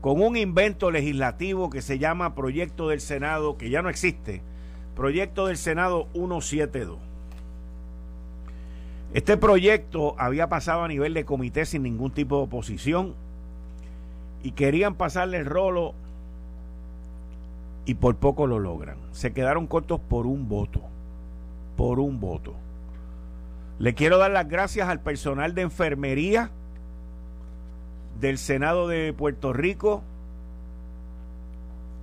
con 0.00 0.22
un 0.22 0.36
invento 0.36 0.90
legislativo 0.90 1.70
que 1.70 1.82
se 1.82 1.98
llama 1.98 2.34
Proyecto 2.34 2.88
del 2.88 3.00
Senado, 3.00 3.58
que 3.58 3.68
ya 3.68 3.82
no 3.82 3.90
existe, 3.90 4.42
Proyecto 4.94 5.46
del 5.46 5.56
Senado 5.56 6.08
172. 6.12 7.09
Este 9.12 9.36
proyecto 9.36 10.14
había 10.18 10.48
pasado 10.48 10.84
a 10.84 10.88
nivel 10.88 11.14
de 11.14 11.24
comité 11.24 11.66
sin 11.66 11.82
ningún 11.82 12.12
tipo 12.12 12.36
de 12.36 12.42
oposición 12.44 13.14
y 14.44 14.52
querían 14.52 14.94
pasarle 14.94 15.38
el 15.38 15.46
rolo 15.46 15.94
y 17.86 17.94
por 17.94 18.16
poco 18.16 18.46
lo 18.46 18.60
logran. 18.60 18.98
Se 19.10 19.32
quedaron 19.32 19.66
cortos 19.66 20.00
por 20.00 20.26
un 20.26 20.48
voto, 20.48 20.80
por 21.76 21.98
un 21.98 22.20
voto. 22.20 22.54
Le 23.80 23.94
quiero 23.94 24.16
dar 24.16 24.30
las 24.30 24.48
gracias 24.48 24.88
al 24.88 25.00
personal 25.00 25.56
de 25.56 25.62
enfermería 25.62 26.50
del 28.20 28.38
Senado 28.38 28.86
de 28.86 29.12
Puerto 29.12 29.52
Rico, 29.52 30.04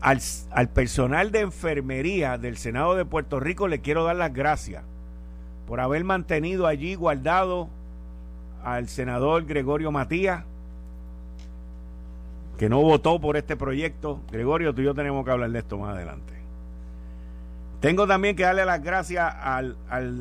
al, 0.02 0.20
al 0.52 0.70
personal 0.70 1.32
de 1.32 1.40
enfermería 1.40 2.38
del 2.38 2.58
Senado 2.58 2.96
de 2.96 3.06
Puerto 3.06 3.40
Rico 3.40 3.70
le 3.70 3.80
quiero 3.80 4.04
dar 4.04 4.18
las 4.18 4.34
gracias 4.34 4.84
por 5.68 5.82
haber 5.82 6.04
mantenido 6.06 6.66
allí 6.66 6.96
guardado 6.96 7.68
al 8.64 8.88
senador 8.88 9.46
Gregorio 9.46 9.92
Matías, 9.92 10.46
que 12.58 12.70
no 12.70 12.82
votó 12.82 13.20
por 13.20 13.38
este 13.38 13.56
proyecto. 13.56 14.22
Gregorio, 14.32 14.74
tú 14.74 14.82
y 14.82 14.86
yo 14.86 14.96
tenemos 14.96 15.26
que 15.26 15.32
hablar 15.32 15.52
de 15.52 15.60
esto 15.60 15.78
más 15.78 15.94
adelante. 15.94 16.34
Tengo 17.82 18.08
también 18.08 18.36
que 18.36 18.44
darle 18.44 18.66
las 18.66 18.82
gracias 18.82 19.32
al, 19.40 19.76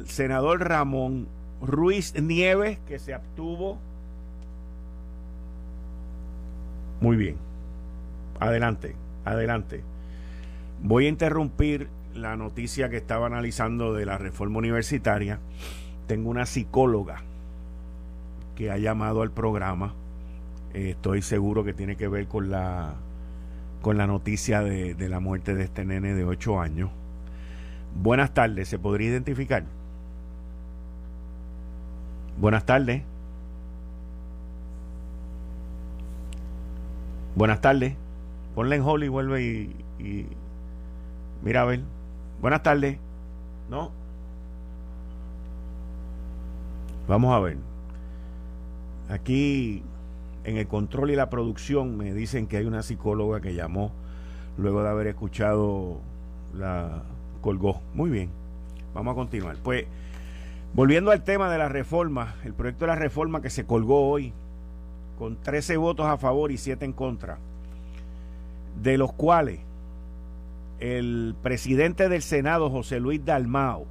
senador 0.06 0.60
Ramón 0.68 1.28
Ruiz 1.62 2.20
Nieves, 2.20 2.78
que 2.86 2.98
se 2.98 3.14
abstuvo. 3.14 3.78
Muy 7.00 7.16
bien. 7.16 7.36
Adelante, 8.40 8.94
adelante. 9.24 9.82
Voy 10.82 11.06
a 11.06 11.08
interrumpir 11.08 11.88
la 12.16 12.37
noticia 12.37 12.88
que 12.88 12.96
estaba 12.96 13.26
analizando 13.26 13.92
de 13.92 14.06
la 14.06 14.18
reforma 14.18 14.58
universitaria, 14.58 15.38
tengo 16.06 16.30
una 16.30 16.46
psicóloga 16.46 17.23
que 18.54 18.70
ha 18.70 18.78
llamado 18.78 19.23
al 19.23 19.30
programa. 19.30 19.94
Estoy 20.75 21.23
seguro 21.23 21.64
que 21.64 21.73
tiene 21.73 21.96
que 21.96 22.08
ver 22.08 22.26
con 22.26 22.50
la 22.50 22.94
con 23.82 23.99
la 23.99 24.06
noticia 24.08 24.62
de, 24.62 24.96
la 25.08 25.20
muerte 25.20 25.54
de 25.54 25.62
este 25.62 25.85
nene 25.85 26.14
de 26.14 26.25
8 26.25 26.61
años. 26.61 26.90
Buenas 27.94 28.35
tardes, 28.35 28.68
¿se 28.68 28.80
podría 28.80 29.11
identificar? 29.11 29.64
Buenas 32.38 32.66
tardes. 32.66 33.02
Buenas 37.37 37.61
tardes. 37.61 37.94
Ponle 38.54 38.76
en 38.76 38.82
hold 38.82 39.04
y 39.04 39.08
vuelve 39.08 39.42
y, 39.42 39.76
y 40.02 40.26
mira 41.42 41.62
a 41.62 41.64
ver. 41.66 41.95
Buenas 42.40 42.62
tardes. 42.62 42.99
¿No? 43.69 43.90
Vamos 47.09 47.35
a 47.35 47.40
ver. 47.40 47.57
Aquí 49.09 49.83
en 50.45 50.57
el 50.57 50.66
control 50.66 51.11
y 51.11 51.16
la 51.16 51.31
producción 51.31 51.97
me 51.97 52.12
dicen 52.12 52.47
que 52.47 52.57
hay 52.57 52.66
una 52.66 52.83
psicóloga 52.83 53.40
que 53.40 53.55
llamó 53.55 53.93
luego 54.59 54.83
de 54.83 54.88
haber 54.88 55.07
escuchado 55.09 56.00
la 56.55 57.02
colgó. 57.40 57.81
Muy 57.95 58.11
bien. 58.11 58.31
Vamos 58.95 59.12
a 59.12 59.14
continuar. 59.14 59.57
Pues 59.62 59.87
volviendo 60.75 61.11
al 61.11 61.23
tema 61.23 61.50
de 61.50 61.59
la 61.59 61.69
reforma, 61.69 62.35
el 62.45 62.55
proyecto 62.55 62.85
de 62.85 62.88
la 62.88 62.97
reforma 62.97 63.40
que 63.40 63.50
se 63.50 63.66
colgó 63.66 64.09
hoy 64.09 64.33
con 65.19 65.37
13 65.37 65.76
votos 65.76 66.07
a 66.07 66.19
favor 66.19 66.50
y 66.50 66.59
7 66.59 66.85
en 66.85 66.93
contra, 66.93 67.38
de 68.83 68.99
los 68.99 69.12
cuales 69.12 69.61
el 70.80 71.35
presidente 71.42 72.09
del 72.09 72.23
Senado, 72.23 72.71
José 72.71 73.00
Luis 73.00 73.25
Dalmao, 73.25 73.87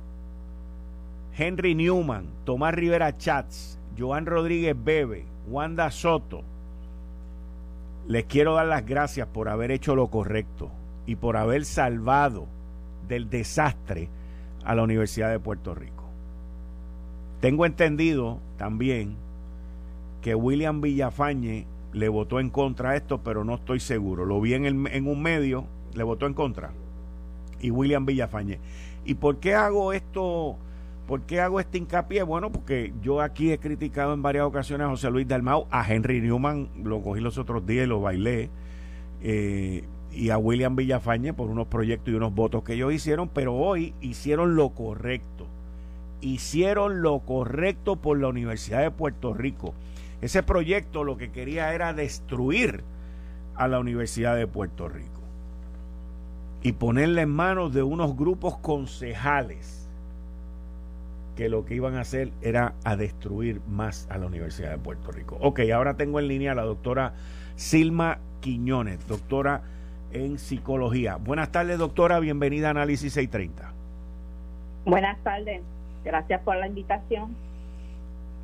Henry 1.37 1.75
Newman, 1.75 2.27
Tomás 2.45 2.73
Rivera 2.73 3.17
Chats, 3.17 3.79
Joan 3.97 4.25
Rodríguez 4.25 4.75
Bebe, 4.81 5.25
Wanda 5.47 5.89
Soto, 5.91 6.43
les 8.07 8.25
quiero 8.25 8.53
dar 8.53 8.67
las 8.67 8.85
gracias 8.85 9.27
por 9.27 9.49
haber 9.49 9.71
hecho 9.71 9.95
lo 9.95 10.07
correcto 10.07 10.69
y 11.05 11.15
por 11.15 11.37
haber 11.37 11.65
salvado 11.65 12.47
del 13.07 13.29
desastre 13.29 14.09
a 14.63 14.75
la 14.75 14.83
Universidad 14.83 15.31
de 15.31 15.39
Puerto 15.39 15.73
Rico. 15.75 16.03
Tengo 17.41 17.65
entendido 17.65 18.39
también 18.57 19.15
que 20.21 20.35
William 20.35 20.81
Villafañe 20.81 21.67
le 21.93 22.09
votó 22.09 22.39
en 22.39 22.49
contra 22.49 22.91
a 22.91 22.95
esto, 22.95 23.21
pero 23.23 23.43
no 23.43 23.55
estoy 23.55 23.79
seguro. 23.79 24.25
Lo 24.25 24.41
vi 24.41 24.53
en, 24.53 24.65
en 24.65 25.07
un 25.07 25.21
medio 25.21 25.65
le 25.95 26.03
votó 26.03 26.27
en 26.27 26.33
contra. 26.33 26.71
Y 27.59 27.71
William 27.71 28.05
Villafañe. 28.05 28.59
¿Y 29.05 29.15
por 29.15 29.37
qué 29.37 29.55
hago 29.55 29.93
esto? 29.93 30.57
¿Por 31.07 31.21
qué 31.21 31.39
hago 31.39 31.59
este 31.59 31.77
hincapié? 31.77 32.23
Bueno, 32.23 32.51
porque 32.51 32.93
yo 33.01 33.21
aquí 33.21 33.51
he 33.51 33.59
criticado 33.59 34.13
en 34.13 34.21
varias 34.21 34.45
ocasiones 34.45 34.85
a 34.85 34.89
José 34.89 35.09
Luis 35.11 35.27
Dalmau, 35.27 35.67
a 35.69 35.91
Henry 35.91 36.19
Newman, 36.19 36.69
lo 36.83 37.01
cogí 37.01 37.21
los 37.21 37.37
otros 37.37 37.65
días 37.65 37.85
y 37.85 37.89
lo 37.89 38.01
bailé, 38.01 38.49
eh, 39.21 39.83
y 40.11 40.29
a 40.31 40.37
William 40.37 40.75
Villafañe 40.75 41.33
por 41.33 41.49
unos 41.49 41.67
proyectos 41.67 42.11
y 42.11 42.17
unos 42.17 42.33
votos 42.33 42.63
que 42.63 42.73
ellos 42.73 42.91
hicieron, 42.91 43.29
pero 43.29 43.53
hoy 43.53 43.93
hicieron 44.01 44.55
lo 44.55 44.69
correcto. 44.69 45.45
Hicieron 46.21 47.03
lo 47.03 47.19
correcto 47.19 47.97
por 47.97 48.19
la 48.19 48.27
Universidad 48.27 48.81
de 48.81 48.89
Puerto 48.89 49.33
Rico. 49.33 49.75
Ese 50.21 50.41
proyecto 50.41 51.03
lo 51.03 51.17
que 51.17 51.31
quería 51.31 51.73
era 51.75 51.93
destruir 51.93 52.83
a 53.53 53.67
la 53.67 53.79
Universidad 53.79 54.35
de 54.35 54.47
Puerto 54.47 54.89
Rico 54.89 55.24
y 56.65 56.71
ponerla 56.71 57.21
en 57.21 57.29
manos 57.29 57.75
de 57.75 57.83
unos 57.83 58.17
grupos 58.17 58.57
concejales 58.57 59.87
que 61.35 61.47
lo 61.47 61.63
que 61.63 61.75
iban 61.75 61.93
a 61.93 62.01
hacer 62.01 62.31
era 62.41 62.73
a 62.83 62.95
destruir 62.95 63.61
más 63.69 64.07
a 64.09 64.17
la 64.17 64.25
Universidad 64.25 64.71
de 64.71 64.79
Puerto 64.79 65.11
Rico. 65.11 65.37
Ok, 65.41 65.59
ahora 65.71 65.93
tengo 65.93 66.19
en 66.19 66.27
línea 66.27 66.53
a 66.53 66.55
la 66.55 66.63
doctora 66.63 67.13
Silma 67.55 68.17
Quiñones, 68.39 69.07
doctora 69.07 69.61
en 70.11 70.39
psicología. 70.39 71.17
Buenas 71.17 71.51
tardes, 71.51 71.77
doctora, 71.77 72.19
bienvenida 72.19 72.69
a 72.69 72.71
Análisis 72.71 73.13
630. 73.13 73.71
Buenas 74.85 75.19
tardes. 75.19 75.61
Gracias 76.03 76.41
por 76.41 76.55
la 76.55 76.65
invitación. 76.65 77.35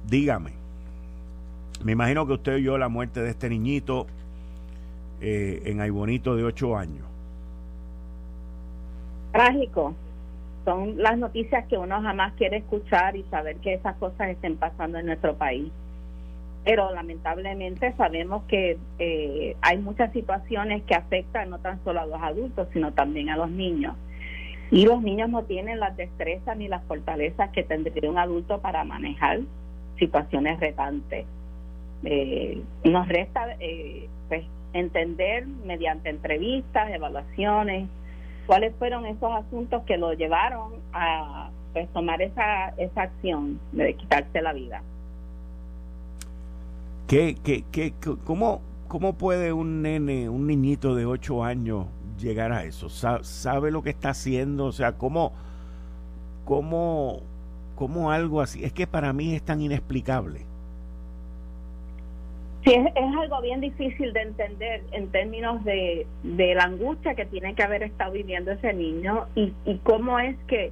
Dígame, 0.07 0.51
me 1.83 1.93
imagino 1.93 2.27
que 2.27 2.33
usted 2.33 2.53
oyó 2.53 2.77
la 2.77 2.87
muerte 2.87 3.19
de 3.23 3.31
este 3.31 3.49
niñito 3.49 4.05
eh, 5.21 5.63
en 5.65 5.81
Aybonito 5.81 6.35
de 6.35 6.43
8 6.43 6.77
años. 6.77 7.10
Trágico. 9.31 9.93
Son 10.65 10.97
las 10.97 11.17
noticias 11.17 11.65
que 11.67 11.77
uno 11.77 12.01
jamás 12.01 12.33
quiere 12.33 12.57
escuchar 12.57 13.15
y 13.15 13.23
saber 13.23 13.57
que 13.57 13.73
esas 13.73 13.95
cosas 13.95 14.29
estén 14.29 14.57
pasando 14.57 14.99
en 14.99 15.07
nuestro 15.07 15.35
país. 15.35 15.71
Pero 16.63 16.91
lamentablemente 16.93 17.93
sabemos 17.97 18.43
que 18.43 18.77
eh, 18.99 19.55
hay 19.61 19.79
muchas 19.79 20.13
situaciones 20.13 20.83
que 20.83 20.93
afectan 20.93 21.49
no 21.49 21.57
tan 21.59 21.83
solo 21.83 22.01
a 22.01 22.05
los 22.05 22.21
adultos, 22.21 22.67
sino 22.73 22.93
también 22.93 23.29
a 23.29 23.37
los 23.37 23.49
niños. 23.49 23.95
Y 24.69 24.85
los 24.85 25.01
niños 25.01 25.29
no 25.29 25.43
tienen 25.43 25.79
las 25.79 25.97
destrezas 25.97 26.55
ni 26.55 26.67
las 26.67 26.83
fortalezas 26.83 27.49
que 27.49 27.63
tendría 27.63 28.09
un 28.09 28.19
adulto 28.19 28.61
para 28.61 28.83
manejar 28.83 29.39
situaciones 29.97 30.59
retantes. 30.59 31.25
Eh, 32.03 32.61
nos 32.83 33.07
resta 33.07 33.55
eh, 33.59 34.07
pues, 34.29 34.43
entender 34.73 35.45
mediante 35.65 36.09
entrevistas, 36.09 36.89
evaluaciones, 36.91 37.89
cuáles 38.51 38.75
fueron 38.75 39.05
esos 39.05 39.31
asuntos 39.31 39.81
que 39.83 39.95
lo 39.95 40.11
llevaron 40.11 40.73
a 40.91 41.51
pues, 41.71 41.87
tomar 41.93 42.21
esa, 42.21 42.67
esa 42.75 43.03
acción 43.03 43.61
de 43.71 43.93
quitarse 43.93 44.41
la 44.41 44.51
vida. 44.51 44.83
¿Qué, 47.07 47.37
qué, 47.41 47.63
qué, 47.71 47.93
cómo, 48.25 48.59
¿Cómo 48.89 49.13
puede 49.13 49.53
un 49.53 49.81
nene, 49.81 50.27
un 50.27 50.47
niñito 50.47 50.95
de 50.95 51.05
8 51.05 51.45
años 51.45 51.85
llegar 52.19 52.51
a 52.51 52.65
eso? 52.65 52.89
¿Sabe, 52.89 53.71
lo 53.71 53.83
que 53.83 53.89
está 53.89 54.09
haciendo? 54.09 54.65
O 54.65 54.73
sea, 54.73 54.97
¿cómo, 54.97 55.31
cómo, 56.43 57.21
cómo 57.75 58.11
algo 58.11 58.41
así? 58.41 58.65
Es 58.65 58.73
que 58.73 58.85
para 58.85 59.13
mí 59.13 59.33
es 59.33 59.43
tan 59.43 59.61
inexplicable. 59.61 60.50
Sí, 62.63 62.75
es, 62.75 63.15
algo 63.17 63.41
bien 63.41 63.59
difícil 63.59 64.13
de 64.13 64.21
entender 64.21 64.83
en 64.91 65.07
términos 65.09 65.63
de, 65.63 66.05
de, 66.21 66.53
la 66.53 66.65
angustia 66.65 67.15
que 67.15 67.25
tiene 67.25 67.55
que 67.55 67.63
haber 67.63 67.81
estado 67.81 68.11
viviendo 68.11 68.51
ese 68.51 68.73
niño 68.73 69.25
y, 69.33 69.51
y 69.65 69.77
cómo 69.79 70.19
es 70.19 70.37
que, 70.47 70.71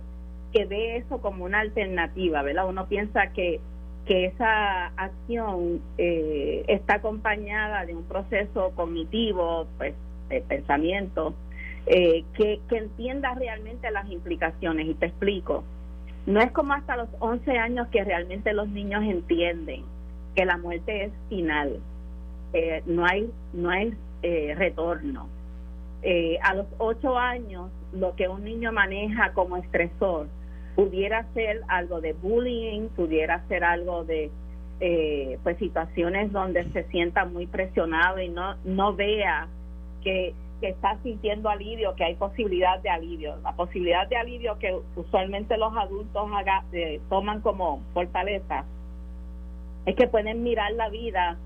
que 0.54 0.66
ve 0.66 0.98
eso 0.98 1.20
como 1.20 1.46
una 1.46 1.62
alternativa, 1.62 2.44
¿verdad? 2.44 2.70
Uno 2.70 2.86
piensa 2.88 3.32
que, 3.34 3.60
que 4.06 4.26
esa 4.26 4.88
acción 4.98 5.82
eh, 5.98 6.64
está 6.68 6.96
acompañada 6.96 7.88
de 7.88 7.96
un 7.96 8.04
proceso 8.04 8.72
cognitivo, 8.76 9.66
pues, 9.80 9.96
de 10.30 10.42
pensamiento, 10.42 11.34
eh, 11.88 12.24
que, 12.36 12.60
que 12.70 12.78
entienda 12.78 13.34
realmente 13.34 13.90
las 13.90 14.08
implicaciones. 14.12 14.88
Y 14.88 14.94
te 14.94 15.08
explico. 15.08 15.64
No 16.28 16.40
es 16.40 16.52
como 16.52 16.74
hasta 16.74 16.98
los 16.98 17.10
11 17.20 17.58
años 17.58 17.88
que 17.88 18.04
realmente 18.04 18.54
los 18.54 18.70
niños 18.70 19.04
entienden 19.04 19.86
que 20.40 20.46
la 20.46 20.56
muerte 20.56 21.04
es 21.04 21.12
final, 21.28 21.82
eh, 22.54 22.82
no 22.86 23.06
hay, 23.06 23.30
no 23.52 23.70
hay 23.70 23.94
eh, 24.22 24.56
retorno. 24.58 25.28
Eh, 26.02 26.40
a 26.42 26.54
los 26.54 26.66
ocho 26.78 27.18
años, 27.18 27.70
lo 27.92 28.16
que 28.16 28.30
un 28.30 28.46
niño 28.46 28.72
maneja 28.72 29.34
como 29.34 29.58
estresor 29.58 30.28
pudiera 30.78 31.26
ser 31.34 31.60
algo 31.68 32.00
de 32.00 32.14
bullying, 32.14 32.88
pudiera 32.96 33.46
ser 33.50 33.66
algo 33.66 34.06
de 34.06 34.32
pues 35.44 35.58
situaciones 35.58 36.32
donde 36.32 36.64
se 36.72 36.86
sienta 36.86 37.26
muy 37.26 37.46
presionado 37.46 38.22
y 38.22 38.30
no, 38.30 38.56
no 38.64 38.96
vea 38.96 39.50
que, 40.06 40.34
que 40.62 40.70
está 40.70 40.98
sintiendo 41.04 41.50
alivio, 41.50 41.96
que 41.96 42.06
hay 42.06 42.16
posibilidad 42.16 42.80
de 42.80 42.90
alivio. 42.90 43.36
La 43.44 43.52
posibilidad 43.58 44.08
de 44.08 44.16
alivio 44.16 44.58
que 44.58 44.74
usualmente 44.96 45.58
los 45.58 45.76
adultos 45.76 46.30
haga, 46.34 46.64
toman 47.10 47.42
como 47.42 47.82
fortaleza 47.94 48.64
es 49.86 49.96
que 49.96 50.08
pueden 50.08 50.44
mirar 50.44 50.72
la 50.74 50.90
vida 50.90 51.38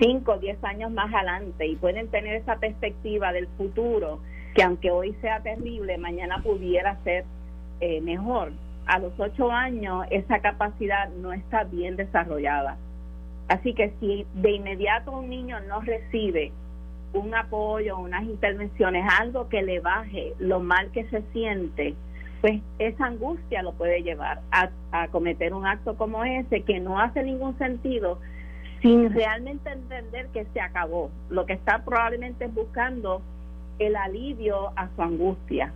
5 0.00 0.32
o 0.32 0.38
10 0.38 0.62
años 0.64 0.90
más 0.90 1.12
adelante 1.12 1.66
y 1.66 1.76
pueden 1.76 2.08
tener 2.08 2.36
esa 2.36 2.56
perspectiva 2.56 3.32
del 3.32 3.48
futuro 3.56 4.20
que 4.54 4.62
aunque 4.62 4.90
hoy 4.90 5.14
sea 5.20 5.40
terrible, 5.40 5.98
mañana 5.98 6.42
pudiera 6.42 6.96
ser 7.04 7.24
eh, 7.80 8.00
mejor. 8.00 8.52
A 8.86 8.98
los 8.98 9.12
8 9.18 9.50
años 9.50 10.06
esa 10.10 10.40
capacidad 10.40 11.08
no 11.10 11.32
está 11.32 11.64
bien 11.64 11.96
desarrollada. 11.96 12.76
Así 13.48 13.74
que 13.74 13.92
si 14.00 14.26
de 14.34 14.52
inmediato 14.52 15.12
un 15.12 15.28
niño 15.28 15.58
no 15.60 15.80
recibe 15.80 16.52
un 17.12 17.34
apoyo, 17.34 17.98
unas 17.98 18.24
intervenciones, 18.24 19.04
algo 19.18 19.48
que 19.48 19.62
le 19.62 19.80
baje 19.80 20.34
lo 20.38 20.60
mal 20.60 20.90
que 20.90 21.04
se 21.08 21.22
siente, 21.32 21.94
pues 22.40 22.60
esa 22.78 23.06
angustia 23.06 23.62
lo 23.62 23.72
puede 23.72 24.02
llevar 24.02 24.40
a, 24.52 24.70
cometer 25.08 25.54
un 25.54 25.66
acto 25.66 25.96
como 25.96 26.24
ese 26.24 26.62
que 26.62 26.78
no 26.80 27.00
hace 27.00 27.22
ningún 27.22 27.56
sentido 27.58 28.18
sin 28.80 29.12
realmente 29.12 29.70
entender 29.70 30.28
que 30.28 30.44
se 30.52 30.60
acabó. 30.60 31.10
Lo 31.30 31.46
que 31.46 31.54
está 31.54 31.84
probablemente 31.84 32.46
buscando 32.46 33.22
el 33.80 33.96
alivio 33.96 34.70
a 34.76 34.88
su 34.94 35.02
angustia. 35.02 35.72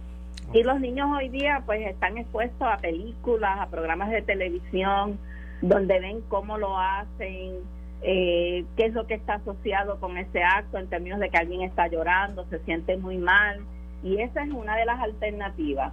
Y 0.53 0.63
los 0.63 0.81
niños 0.81 1.11
hoy 1.11 1.29
día 1.29 1.63
pues 1.67 1.85
están 1.87 2.17
expuestos 2.19 2.69
a 2.69 2.77
películas, 2.77 3.59
a 3.59 3.67
programas 3.67 4.11
de 4.11 4.23
televisión, 4.23 5.19
donde 5.63 5.99
ven 5.99 6.21
cómo 6.29 6.59
lo 6.59 6.79
hacen, 6.79 7.57
eh, 8.03 8.65
qué 8.77 8.87
es 8.87 8.95
lo 8.95 9.07
que 9.07 9.15
está 9.15 9.35
asociado 9.35 9.99
con 9.99 10.17
ese 10.17 10.43
acto 10.43 10.79
en 10.79 10.89
términos 10.89 11.19
de 11.19 11.29
que 11.29 11.39
alguien 11.39 11.63
está 11.63 11.89
llorando, 11.89 12.45
se 12.51 12.61
siente 12.61 12.97
muy 12.97 13.19
mal. 13.19 13.61
Y 14.05 14.21
esa 14.21 14.45
es 14.45 14.51
una 14.51 14.77
de 14.77 14.85
las 14.85 15.01
alternativas 15.01 15.93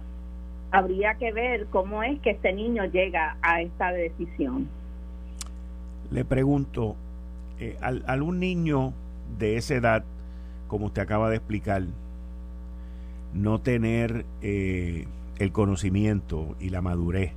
habría 0.70 1.14
que 1.14 1.32
ver 1.32 1.66
cómo 1.66 2.02
es 2.02 2.20
que 2.20 2.30
este 2.30 2.52
niño 2.52 2.84
llega 2.86 3.36
a 3.42 3.60
esta 3.60 3.92
decisión. 3.92 4.68
Le 6.10 6.24
pregunto, 6.24 6.96
eh, 7.58 7.76
al, 7.80 8.22
un 8.22 8.40
niño 8.40 8.92
de 9.38 9.56
esa 9.56 9.74
edad, 9.74 10.04
como 10.68 10.86
usted 10.86 11.02
acaba 11.02 11.30
de 11.30 11.36
explicar, 11.36 11.82
no 13.32 13.60
tener 13.60 14.24
eh, 14.42 15.06
el 15.38 15.52
conocimiento 15.52 16.56
y 16.58 16.70
la 16.70 16.80
madurez 16.80 17.32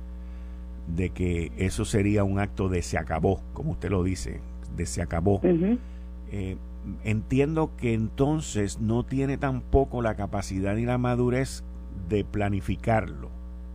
de 0.88 1.10
que 1.10 1.52
eso 1.56 1.84
sería 1.84 2.24
un 2.24 2.38
acto 2.38 2.68
de 2.68 2.82
se 2.82 2.98
acabó, 2.98 3.40
como 3.52 3.72
usted 3.72 3.90
lo 3.90 4.02
dice, 4.02 4.40
de 4.76 4.86
se 4.86 5.02
acabó. 5.02 5.40
Eh, 5.42 6.56
entiendo 7.04 7.70
que 7.78 7.94
entonces 7.94 8.80
no 8.80 9.04
tiene 9.04 9.38
tampoco 9.38 10.02
la 10.02 10.14
capacidad 10.14 10.74
ni 10.74 10.84
la 10.84 10.98
madurez 10.98 11.64
de 12.08 12.24
planificarlo, 12.24 13.30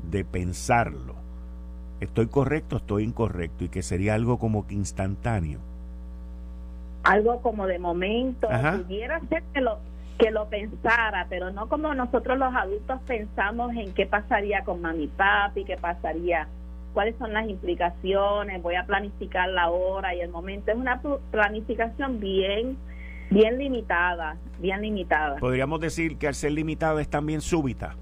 de 0.10 0.25
pensarlo. 0.25 1.15
¿Estoy 1.99 2.27
correcto 2.27 2.77
estoy 2.77 3.03
incorrecto? 3.03 3.65
Y 3.65 3.69
que 3.69 3.82
sería 3.82 4.15
algo 4.15 4.39
como 4.39 4.67
que 4.67 4.75
instantáneo. 4.75 5.60
Algo 7.03 7.41
como 7.41 7.67
de 7.67 7.79
momento, 7.79 8.47
pudiera 8.47 9.19
ser 9.29 9.43
que 9.53 9.62
lo, 9.62 9.79
que 10.17 10.32
lo 10.32 10.47
pensara, 10.49 11.27
pero 11.29 11.51
no 11.51 11.67
como 11.67 11.93
nosotros 11.93 12.38
los 12.38 12.53
adultos 12.53 12.99
pensamos 13.08 13.73
en 13.75 13.93
qué 13.93 14.05
pasaría 14.05 14.63
con 14.63 14.82
mami 14.82 15.08
papi, 15.08 15.63
qué 15.63 15.77
pasaría, 15.77 16.47
cuáles 16.93 17.15
son 17.17 17.34
las 17.34 17.47
implicaciones, 17.47 18.62
voy 18.62 18.75
a 18.75 18.86
planificar 18.86 19.49
la 19.49 19.69
hora 19.69 20.13
y 20.13 20.21
el 20.21 20.29
momento. 20.29 20.71
Es 20.71 20.77
una 20.77 21.01
planificación 21.32 22.19
bien, 22.19 22.77
bien 23.29 23.58
limitada, 23.58 24.38
bien 24.60 24.82
limitada. 24.82 25.38
Podríamos 25.38 25.79
decir 25.79 26.17
que 26.17 26.27
al 26.27 26.36
ser 26.36 26.51
limitada 26.51 27.01
es 27.01 27.10
también 27.10 27.41
súbita 27.41 27.95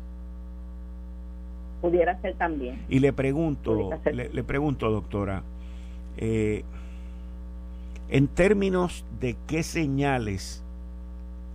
pudiera 1.81 2.19
ser 2.21 2.35
también. 2.35 2.83
Y 2.89 2.99
le 2.99 3.13
pregunto, 3.13 3.89
le, 4.11 4.43
pregunto, 4.43 4.89
doctora, 4.91 5.43
eh, 6.17 6.63
en 8.09 8.27
términos 8.27 9.05
de 9.19 9.35
qué 9.47 9.63
señales 9.63 10.63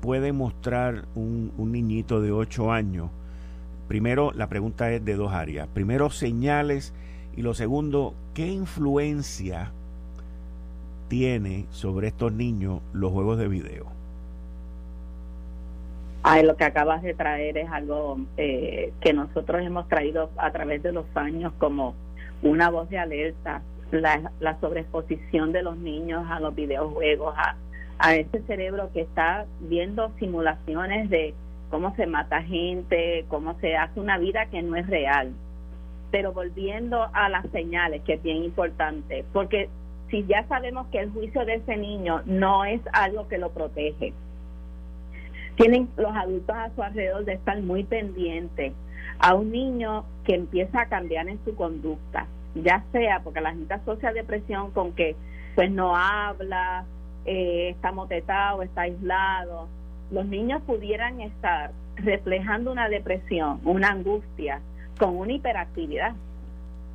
puede 0.00 0.32
mostrar 0.32 1.04
un, 1.14 1.52
un, 1.56 1.72
niñito 1.72 2.20
de 2.20 2.32
8 2.32 2.72
años, 2.72 3.10
primero 3.88 4.32
la 4.32 4.48
pregunta 4.48 4.90
es 4.92 5.04
de 5.04 5.14
dos 5.14 5.32
áreas. 5.32 5.68
Primero, 5.72 6.10
señales 6.10 6.92
y 7.36 7.42
lo 7.42 7.54
segundo, 7.54 8.14
¿qué 8.34 8.48
influencia 8.48 9.72
tiene 11.08 11.66
sobre 11.70 12.08
estos 12.08 12.32
niños 12.32 12.80
los 12.92 13.12
juegos 13.12 13.38
de 13.38 13.48
video? 13.48 14.01
Ay, 16.24 16.44
lo 16.44 16.56
que 16.56 16.64
acabas 16.64 17.02
de 17.02 17.14
traer 17.14 17.58
es 17.58 17.68
algo 17.70 18.18
eh, 18.36 18.92
que 19.00 19.12
nosotros 19.12 19.60
hemos 19.62 19.88
traído 19.88 20.30
a 20.36 20.52
través 20.52 20.82
de 20.82 20.92
los 20.92 21.04
años 21.16 21.52
como 21.58 21.96
una 22.42 22.70
voz 22.70 22.88
de 22.90 22.98
alerta, 22.98 23.62
la, 23.90 24.30
la 24.38 24.58
sobreexposición 24.60 25.52
de 25.52 25.62
los 25.62 25.76
niños 25.76 26.24
a 26.30 26.38
los 26.38 26.54
videojuegos, 26.54 27.34
a, 27.36 27.56
a 27.98 28.14
ese 28.14 28.40
cerebro 28.42 28.90
que 28.92 29.00
está 29.00 29.46
viendo 29.60 30.12
simulaciones 30.20 31.10
de 31.10 31.34
cómo 31.70 31.94
se 31.96 32.06
mata 32.06 32.42
gente, 32.42 33.24
cómo 33.28 33.58
se 33.60 33.76
hace 33.76 33.98
una 33.98 34.18
vida 34.18 34.46
que 34.46 34.62
no 34.62 34.76
es 34.76 34.86
real. 34.86 35.32
Pero 36.12 36.32
volviendo 36.32 37.08
a 37.14 37.28
las 37.30 37.48
señales, 37.50 38.02
que 38.02 38.14
es 38.14 38.22
bien 38.22 38.44
importante, 38.44 39.24
porque 39.32 39.68
si 40.08 40.24
ya 40.26 40.46
sabemos 40.46 40.86
que 40.88 41.00
el 41.00 41.10
juicio 41.10 41.44
de 41.46 41.54
ese 41.54 41.76
niño 41.76 42.22
no 42.26 42.64
es 42.64 42.80
algo 42.92 43.26
que 43.28 43.38
lo 43.38 43.50
protege, 43.50 44.12
Tienen 45.56 45.88
los 45.96 46.14
adultos 46.14 46.56
a 46.56 46.70
su 46.74 46.82
alrededor 46.82 47.24
de 47.24 47.34
estar 47.34 47.60
muy 47.60 47.84
pendientes 47.84 48.72
a 49.18 49.34
un 49.34 49.52
niño 49.52 50.04
que 50.24 50.34
empieza 50.34 50.82
a 50.82 50.86
cambiar 50.86 51.28
en 51.28 51.38
su 51.44 51.54
conducta, 51.54 52.26
ya 52.54 52.84
sea 52.92 53.20
porque 53.20 53.40
la 53.40 53.50
gente 53.50 53.74
asocia 53.74 54.12
depresión 54.12 54.70
con 54.70 54.92
que 54.92 55.14
pues 55.54 55.70
no 55.70 55.94
habla, 55.96 56.84
eh, 57.24 57.70
está 57.70 57.92
motetado, 57.92 58.62
está 58.62 58.82
aislado. 58.82 59.68
Los 60.10 60.26
niños 60.26 60.62
pudieran 60.62 61.20
estar 61.20 61.72
reflejando 61.96 62.72
una 62.72 62.88
depresión, 62.88 63.60
una 63.64 63.90
angustia, 63.90 64.60
con 64.98 65.16
una 65.16 65.32
hiperactividad. 65.32 66.14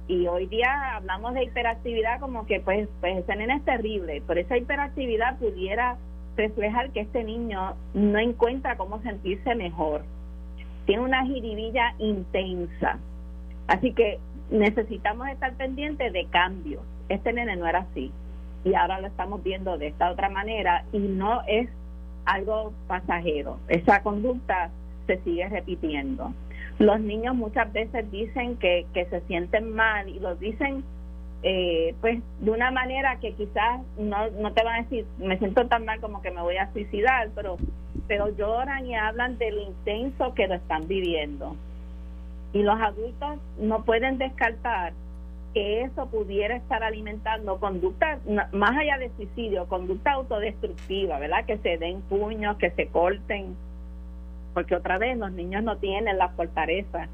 Y 0.08 0.28
hoy 0.28 0.48
día 0.48 0.96
hablamos 0.96 1.34
de 1.34 1.44
hiperactividad 1.44 2.20
como 2.20 2.46
que 2.46 2.60
pues, 2.62 2.88
pues 3.02 3.18
ese 3.18 3.36
nene 3.36 3.56
es 3.56 3.66
terrible, 3.66 4.24
pero 4.26 4.40
esa 4.40 4.58
hiperactividad 4.58 5.38
pudiera 5.38 5.98
reflejar 6.38 6.92
que 6.92 7.02
este 7.02 7.24
niño 7.24 7.76
no 7.94 8.20
encuentra 8.20 8.78
cómo 8.78 9.02
sentirse 9.02 9.56
mejor. 9.56 10.04
Tiene 10.86 11.04
una 11.04 11.26
jiribilla 11.26 11.94
intensa. 11.98 13.00
Así 13.68 13.92
que 13.92 14.20
necesitamos 14.50 15.28
estar 15.28 15.54
pendientes 15.56 16.14
de 16.14 16.26
cambios. 16.28 16.82
Este 17.10 17.34
nene 17.34 17.58
no 17.58 17.68
era 17.68 17.80
así 17.80 18.12
y 18.64 18.76
ahora 18.76 19.00
lo 19.00 19.08
estamos 19.08 19.44
viendo 19.44 19.78
de 19.78 19.88
esta 19.88 20.12
otra 20.12 20.30
manera 20.30 20.84
y 20.92 21.00
no 21.00 21.42
es 21.48 21.70
algo 22.26 22.74
pasajero. 22.88 23.58
Esa 23.68 24.02
conducta 24.04 24.70
se 25.06 25.18
sigue 25.24 25.48
repitiendo. 25.48 26.34
Los 26.80 27.00
niños 27.00 27.36
muchas 27.36 27.72
veces 27.72 28.10
dicen 28.12 28.58
que, 28.58 28.86
que 28.94 29.06
se 29.06 29.22
sienten 29.22 29.74
mal 29.74 30.10
y 30.10 30.20
lo 30.20 30.36
dicen 30.36 30.84
eh, 31.44 31.94
pues 32.02 32.22
de 32.40 32.52
una 32.52 32.72
manera 32.72 33.20
que 33.20 33.34
quizás 33.34 33.82
no, 33.98 34.30
no 34.32 34.54
te 34.54 34.64
van 34.64 34.76
a 34.76 34.84
decir 34.84 35.06
me 35.20 35.38
siento 35.38 35.68
tan 35.68 35.86
mal 35.86 36.02
como 36.02 36.22
que 36.22 36.32
me 36.32 36.42
voy 36.42 36.58
a 36.58 36.72
suicidar, 36.74 37.30
pero, 37.36 37.58
pero 38.08 38.36
lloran 38.36 38.86
y 38.86 38.96
hablan 38.96 39.38
de 39.38 39.52
lo 39.52 39.62
intenso 39.62 40.34
que 40.34 40.48
lo 40.48 40.56
están 40.56 40.88
viviendo. 40.88 41.56
Y 42.54 42.64
los 42.64 42.80
adultos 42.80 43.38
no 43.60 43.84
pueden 43.84 44.18
descartar 44.18 44.94
que 45.54 45.82
eso 45.82 46.08
pudiera 46.08 46.56
estar 46.56 46.84
alimentando 46.84 47.60
conducta, 47.60 48.20
más 48.52 48.78
allá 48.78 48.98
de 48.98 49.12
suicidio, 49.16 49.68
conducta 49.68 50.14
autodestructiva, 50.14 51.20
¿verdad? 51.20 51.46
Que 51.46 51.58
se 51.58 51.78
den 51.78 52.02
puños, 52.02 52.58
que 52.58 52.72
se 52.72 52.88
corten, 52.88 53.56
porque 54.54 54.76
otra 54.76 54.98
vez 54.98 55.18
los 55.18 55.32
niños 55.32 55.64
no 55.64 55.78
tienen 55.78 56.18
la 56.18 56.30
fortaleza 56.30 57.08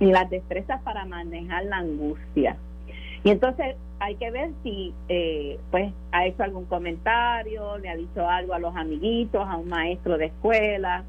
ni 0.00 0.12
las 0.12 0.28
destrezas 0.30 0.82
para 0.82 1.04
manejar 1.04 1.64
la 1.64 1.78
angustia. 1.78 2.56
Y 3.26 3.30
entonces 3.30 3.74
hay 3.98 4.14
que 4.14 4.30
ver 4.30 4.50
si 4.62 4.94
eh, 5.08 5.58
pues 5.72 5.92
ha 6.12 6.26
hecho 6.26 6.44
algún 6.44 6.64
comentario, 6.66 7.76
le 7.78 7.88
ha 7.88 7.96
dicho 7.96 8.28
algo 8.28 8.54
a 8.54 8.60
los 8.60 8.76
amiguitos, 8.76 9.44
a 9.44 9.56
un 9.56 9.68
maestro 9.68 10.16
de 10.16 10.26
escuela, 10.26 11.02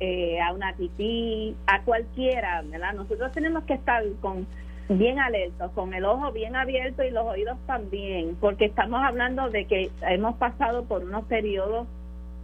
eh, 0.00 0.40
a 0.40 0.54
una 0.54 0.72
tití, 0.72 1.54
a 1.66 1.82
cualquiera, 1.82 2.62
¿verdad? 2.62 2.94
Nosotros 2.94 3.32
tenemos 3.32 3.64
que 3.64 3.74
estar 3.74 4.02
con 4.22 4.46
bien 4.88 5.18
alertos, 5.18 5.70
con 5.72 5.92
el 5.92 6.06
ojo 6.06 6.32
bien 6.32 6.56
abierto 6.56 7.04
y 7.04 7.10
los 7.10 7.26
oídos 7.26 7.58
también, 7.66 8.34
porque 8.40 8.64
estamos 8.64 9.02
hablando 9.04 9.50
de 9.50 9.66
que 9.66 9.90
hemos 10.08 10.36
pasado 10.36 10.84
por 10.84 11.04
unos 11.04 11.24
periodos 11.26 11.86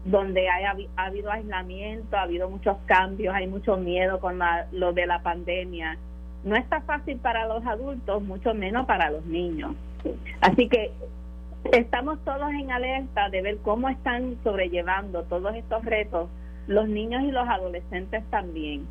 donde 0.05 0.51
hay, 0.51 0.65
ha 0.65 1.05
habido 1.07 1.33
aislamiento, 1.33 2.15
ha 2.15 2.25
habido 2.25 2.51
muchos 2.51 2.77
cambios, 2.85 3.35
hay 3.35 3.47
mucho 3.47 3.79
miedo 3.79 4.21
con 4.21 4.39
lo 4.73 4.93
de 4.93 5.07
la 5.07 5.23
pandemia. 5.23 5.97
No 6.45 6.57
está 6.57 6.81
fácil 6.83 7.19
para 7.19 7.47
los 7.47 7.65
adultos, 7.67 8.23
mucho 8.23 8.55
menos 8.55 8.87
para 8.87 9.11
los 9.11 9.25
niños. 9.27 9.75
Así 10.41 10.69
que 10.69 10.93
estamos 11.73 12.19
todos 12.25 12.51
en 12.51 12.71
alerta 12.71 13.29
de 13.31 13.43
ver 13.43 13.59
cómo 13.59 13.89
están 13.89 14.37
sobrellevando 14.45 15.25
todos 15.25 15.55
estos 15.55 15.85
retos 15.85 16.29
los 16.69 16.89
niños 16.89 17.23
y 17.23 17.31
los 17.31 17.49
adolescentes 17.49 18.23
también. 18.31 18.87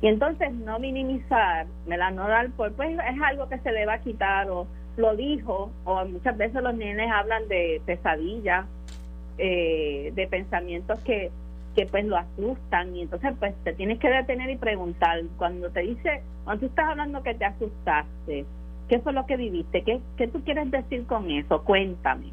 Y 0.00 0.08
entonces 0.08 0.52
no 0.52 0.78
minimizar, 0.78 1.66
no 1.86 2.28
dar 2.28 2.50
por, 2.50 2.72
pues 2.72 2.90
es 2.90 3.22
algo 3.22 3.48
que 3.48 3.58
se 3.58 3.72
le 3.72 3.84
va 3.84 3.94
a 3.94 3.98
quitar 4.00 4.50
o 4.50 4.66
lo 4.96 5.14
dijo, 5.14 5.70
o 5.84 6.04
muchas 6.06 6.36
veces 6.36 6.62
los 6.62 6.74
nenes 6.74 7.10
hablan 7.10 7.46
de 7.48 7.80
pesadillas, 7.84 8.66
eh, 9.36 10.12
de 10.14 10.26
pensamientos 10.26 10.98
que, 11.00 11.30
que 11.78 11.86
pues 11.86 12.04
lo 12.06 12.16
asustan 12.16 12.96
y 12.96 13.02
entonces 13.02 13.34
pues 13.38 13.54
te 13.62 13.72
tienes 13.72 14.00
que 14.00 14.10
detener 14.10 14.50
y 14.50 14.56
preguntar, 14.56 15.22
cuando 15.36 15.70
te 15.70 15.82
dice, 15.82 16.22
cuando 16.42 16.62
tú 16.62 16.66
estás 16.66 16.88
hablando 16.88 17.22
que 17.22 17.34
te 17.34 17.44
asustaste, 17.44 18.46
¿qué 18.88 18.98
fue 18.98 19.12
lo 19.12 19.26
que 19.26 19.36
viviste? 19.36 19.82
¿Qué, 19.82 20.00
qué 20.16 20.26
tú 20.26 20.42
quieres 20.42 20.68
decir 20.72 21.06
con 21.06 21.30
eso? 21.30 21.62
Cuéntame. 21.62 22.32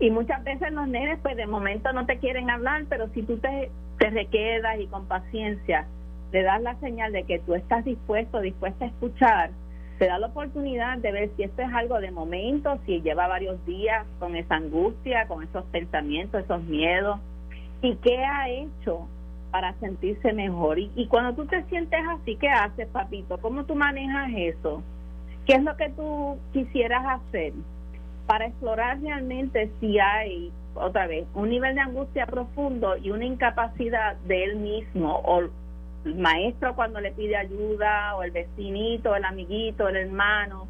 Y 0.00 0.10
muchas 0.10 0.44
veces 0.44 0.70
los 0.72 0.86
nenes 0.86 1.18
pues 1.22 1.34
de 1.34 1.46
momento 1.46 1.94
no 1.94 2.04
te 2.04 2.18
quieren 2.18 2.50
hablar, 2.50 2.84
pero 2.90 3.08
si 3.14 3.22
tú 3.22 3.38
te, 3.38 3.70
te 3.98 4.10
requedas 4.10 4.78
y 4.80 4.86
con 4.86 5.06
paciencia 5.06 5.86
te 6.30 6.42
das 6.42 6.60
la 6.60 6.74
señal 6.80 7.10
de 7.10 7.22
que 7.22 7.38
tú 7.38 7.54
estás 7.54 7.86
dispuesto, 7.86 8.40
dispuesta 8.40 8.84
a 8.84 8.88
escuchar, 8.88 9.50
te 9.98 10.08
da 10.08 10.18
la 10.18 10.26
oportunidad 10.26 10.98
de 10.98 11.10
ver 11.10 11.30
si 11.36 11.44
esto 11.44 11.62
es 11.62 11.72
algo 11.72 12.00
de 12.00 12.10
momento, 12.10 12.78
si 12.84 13.00
lleva 13.00 13.28
varios 13.28 13.64
días 13.64 14.04
con 14.18 14.36
esa 14.36 14.56
angustia, 14.56 15.26
con 15.26 15.42
esos 15.42 15.64
pensamientos, 15.66 16.44
esos 16.44 16.62
miedos, 16.64 17.18
y 17.84 17.96
qué 17.96 18.24
ha 18.24 18.48
hecho 18.48 19.06
para 19.50 19.74
sentirse 19.74 20.32
mejor. 20.32 20.78
Y, 20.78 21.06
cuando 21.08 21.34
tú 21.34 21.46
te 21.46 21.62
sientes 21.64 22.00
así, 22.08 22.36
¿qué 22.36 22.48
haces, 22.48 22.88
papito? 22.88 23.38
¿Cómo 23.38 23.64
tú 23.64 23.74
manejas 23.74 24.30
eso? 24.34 24.82
¿Qué 25.46 25.54
es 25.54 25.62
lo 25.62 25.76
que 25.76 25.90
tú 25.90 26.38
quisieras 26.52 27.04
hacer 27.06 27.52
para 28.26 28.46
explorar 28.46 29.00
realmente 29.00 29.70
si 29.78 29.98
hay, 29.98 30.50
otra 30.74 31.06
vez, 31.06 31.26
un 31.34 31.50
nivel 31.50 31.74
de 31.74 31.82
angustia 31.82 32.26
profundo 32.26 32.96
y 32.96 33.10
una 33.10 33.26
incapacidad 33.26 34.16
de 34.26 34.44
él 34.44 34.56
mismo 34.56 35.16
o 35.18 35.40
el 35.40 36.14
maestro 36.16 36.74
cuando 36.74 37.00
le 37.00 37.12
pide 37.12 37.36
ayuda, 37.36 38.16
o 38.16 38.22
el 38.22 38.30
vecinito, 38.30 39.14
el 39.14 39.24
amiguito, 39.24 39.88
el 39.88 39.96
hermano, 39.96 40.66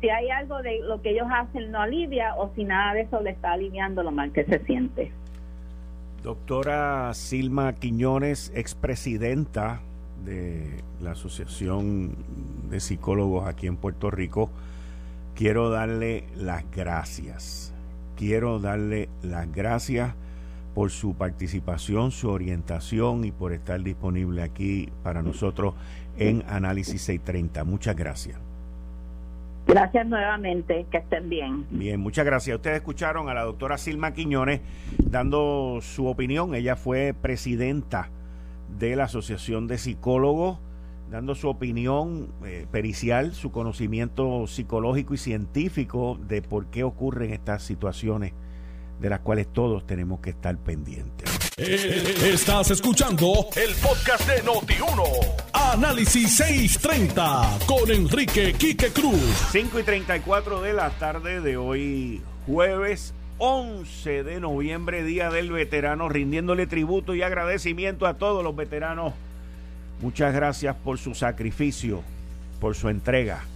si 0.00 0.10
hay 0.10 0.30
algo 0.30 0.62
de 0.62 0.80
lo 0.80 1.02
que 1.02 1.10
ellos 1.10 1.26
hacen 1.30 1.72
no 1.72 1.80
alivia 1.80 2.36
o 2.36 2.50
si 2.54 2.64
nada 2.64 2.94
de 2.94 3.02
eso 3.02 3.20
le 3.20 3.30
está 3.30 3.52
aliviando 3.52 4.04
lo 4.04 4.12
mal 4.12 4.32
que 4.32 4.44
se 4.44 4.60
siente. 4.60 5.12
Doctora 6.26 7.14
Silma 7.14 7.72
Quiñones, 7.76 8.50
expresidenta 8.52 9.80
de 10.24 10.82
la 11.00 11.12
Asociación 11.12 12.16
de 12.68 12.80
Psicólogos 12.80 13.46
aquí 13.46 13.68
en 13.68 13.76
Puerto 13.76 14.10
Rico, 14.10 14.50
quiero 15.36 15.70
darle 15.70 16.24
las 16.34 16.68
gracias. 16.72 17.72
Quiero 18.16 18.58
darle 18.58 19.08
las 19.22 19.52
gracias 19.52 20.16
por 20.74 20.90
su 20.90 21.14
participación, 21.14 22.10
su 22.10 22.28
orientación 22.28 23.24
y 23.24 23.30
por 23.30 23.52
estar 23.52 23.80
disponible 23.80 24.42
aquí 24.42 24.88
para 25.04 25.22
nosotros 25.22 25.74
en 26.18 26.42
Análisis 26.48 27.02
630. 27.02 27.62
Muchas 27.62 27.94
gracias. 27.94 28.45
Gracias 29.66 30.06
nuevamente, 30.06 30.86
que 30.90 30.98
estén 30.98 31.28
bien. 31.28 31.66
Bien, 31.70 31.98
muchas 31.98 32.24
gracias. 32.24 32.54
Ustedes 32.54 32.76
escucharon 32.76 33.28
a 33.28 33.34
la 33.34 33.42
doctora 33.42 33.78
Silma 33.78 34.12
Quiñones 34.12 34.60
dando 35.02 35.80
su 35.82 36.06
opinión. 36.06 36.54
Ella 36.54 36.76
fue 36.76 37.14
presidenta 37.20 38.10
de 38.78 38.94
la 38.94 39.04
Asociación 39.04 39.66
de 39.66 39.78
Psicólogos, 39.78 40.60
dando 41.10 41.34
su 41.34 41.48
opinión 41.48 42.28
eh, 42.44 42.66
pericial, 42.70 43.32
su 43.32 43.50
conocimiento 43.50 44.46
psicológico 44.46 45.14
y 45.14 45.18
científico 45.18 46.18
de 46.28 46.42
por 46.42 46.66
qué 46.66 46.84
ocurren 46.84 47.32
estas 47.32 47.62
situaciones 47.62 48.32
de 49.00 49.10
las 49.10 49.20
cuales 49.20 49.48
todos 49.52 49.84
tenemos 49.84 50.20
que 50.20 50.30
estar 50.30 50.56
pendientes. 50.58 51.45
Eh, 51.58 52.34
estás 52.34 52.70
escuchando 52.70 53.46
el 53.56 53.74
podcast 53.76 54.28
de 54.28 54.44
Noti1. 54.44 55.02
Análisis 55.54 56.36
630 56.36 57.60
con 57.64 57.90
Enrique 57.90 58.52
Quique 58.52 58.90
Cruz. 58.90 59.48
5 59.52 59.80
y 59.80 59.82
34 59.82 60.60
de 60.60 60.74
la 60.74 60.90
tarde 60.90 61.40
de 61.40 61.56
hoy, 61.56 62.20
jueves 62.44 63.14
11 63.38 64.22
de 64.22 64.38
noviembre, 64.38 65.02
Día 65.02 65.30
del 65.30 65.50
Veterano, 65.50 66.10
rindiéndole 66.10 66.66
tributo 66.66 67.14
y 67.14 67.22
agradecimiento 67.22 68.06
a 68.06 68.18
todos 68.18 68.44
los 68.44 68.54
veteranos. 68.54 69.14
Muchas 70.02 70.34
gracias 70.34 70.76
por 70.76 70.98
su 70.98 71.14
sacrificio, 71.14 72.02
por 72.60 72.74
su 72.74 72.90
entrega 72.90 73.46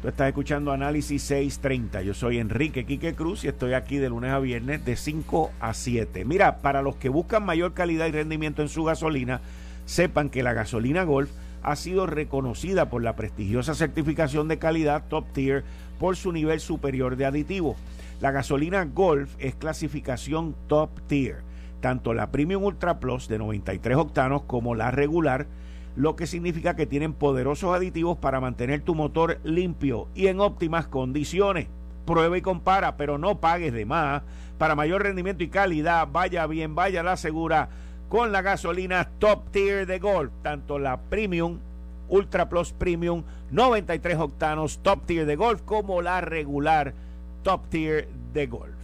Tú 0.00 0.06
estás 0.06 0.28
escuchando 0.28 0.70
Análisis 0.70 1.20
630. 1.24 2.02
Yo 2.02 2.14
soy 2.14 2.38
Enrique 2.38 2.86
Quique 2.86 3.14
Cruz 3.14 3.42
y 3.42 3.48
estoy 3.48 3.72
aquí 3.72 3.96
de 3.96 4.08
lunes 4.08 4.30
a 4.30 4.38
viernes 4.38 4.84
de 4.84 4.94
5 4.94 5.50
a 5.58 5.74
7. 5.74 6.24
Mira, 6.24 6.58
para 6.58 6.82
los 6.82 6.94
que 6.94 7.08
buscan 7.08 7.44
mayor 7.44 7.74
calidad 7.74 8.06
y 8.06 8.12
rendimiento 8.12 8.62
en 8.62 8.68
su 8.68 8.84
gasolina, 8.84 9.40
sepan 9.86 10.30
que 10.30 10.44
la 10.44 10.52
gasolina 10.52 11.02
Golf 11.02 11.30
ha 11.64 11.74
sido 11.74 12.06
reconocida 12.06 12.90
por 12.90 13.02
la 13.02 13.16
prestigiosa 13.16 13.74
certificación 13.74 14.46
de 14.46 14.60
calidad 14.60 15.02
Top 15.08 15.32
Tier 15.32 15.64
por 15.98 16.14
su 16.14 16.30
nivel 16.30 16.60
superior 16.60 17.16
de 17.16 17.26
aditivo. 17.26 17.74
La 18.20 18.30
gasolina 18.30 18.84
Golf 18.84 19.34
es 19.40 19.56
clasificación 19.56 20.54
Top 20.68 20.90
Tier. 21.08 21.38
Tanto 21.80 22.14
la 22.14 22.30
Premium 22.30 22.62
Ultra 22.62 23.00
Plus 23.00 23.26
de 23.26 23.38
93 23.38 23.96
octanos 23.96 24.42
como 24.42 24.76
la 24.76 24.92
regular 24.92 25.48
lo 25.96 26.16
que 26.16 26.26
significa 26.26 26.76
que 26.76 26.86
tienen 26.86 27.12
poderosos 27.12 27.74
aditivos 27.74 28.18
para 28.18 28.40
mantener 28.40 28.82
tu 28.82 28.94
motor 28.94 29.38
limpio 29.44 30.08
y 30.14 30.28
en 30.28 30.40
óptimas 30.40 30.86
condiciones. 30.86 31.68
prueba 32.04 32.38
y 32.38 32.42
compara, 32.42 32.96
pero 32.96 33.18
no 33.18 33.38
pagues 33.38 33.74
de 33.74 33.84
más. 33.84 34.22
Para 34.56 34.74
mayor 34.74 35.02
rendimiento 35.02 35.44
y 35.44 35.48
calidad, 35.48 36.08
vaya 36.10 36.46
bien, 36.46 36.74
vaya 36.74 37.02
la 37.02 37.18
segura 37.18 37.68
con 38.08 38.32
la 38.32 38.40
gasolina 38.40 39.10
top 39.18 39.50
tier 39.50 39.86
de 39.86 39.98
Golf, 39.98 40.32
tanto 40.42 40.78
la 40.78 40.98
Premium, 40.98 41.58
Ultra 42.08 42.48
Plus 42.48 42.72
Premium, 42.72 43.24
93 43.50 44.18
octanos 44.18 44.78
top 44.82 45.04
tier 45.04 45.26
de 45.26 45.36
Golf, 45.36 45.60
como 45.62 46.00
la 46.00 46.20
regular 46.22 46.94
top 47.42 47.68
tier 47.68 48.08
de 48.32 48.46
Golf. 48.46 48.74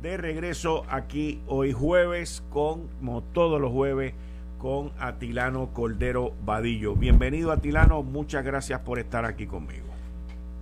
De 0.00 0.16
regreso 0.16 0.84
aquí 0.88 1.40
hoy 1.48 1.72
jueves 1.72 2.44
con, 2.50 2.86
como 2.98 3.22
todos 3.22 3.60
los 3.60 3.72
jueves, 3.72 4.14
con 4.58 4.92
Atilano 4.98 5.72
Cordero 5.72 6.32
Vadillo. 6.44 6.94
Bienvenido 6.94 7.52
Atilano, 7.52 8.02
muchas 8.02 8.44
gracias 8.44 8.80
por 8.80 8.98
estar 8.98 9.24
aquí 9.24 9.46
conmigo. 9.46 9.86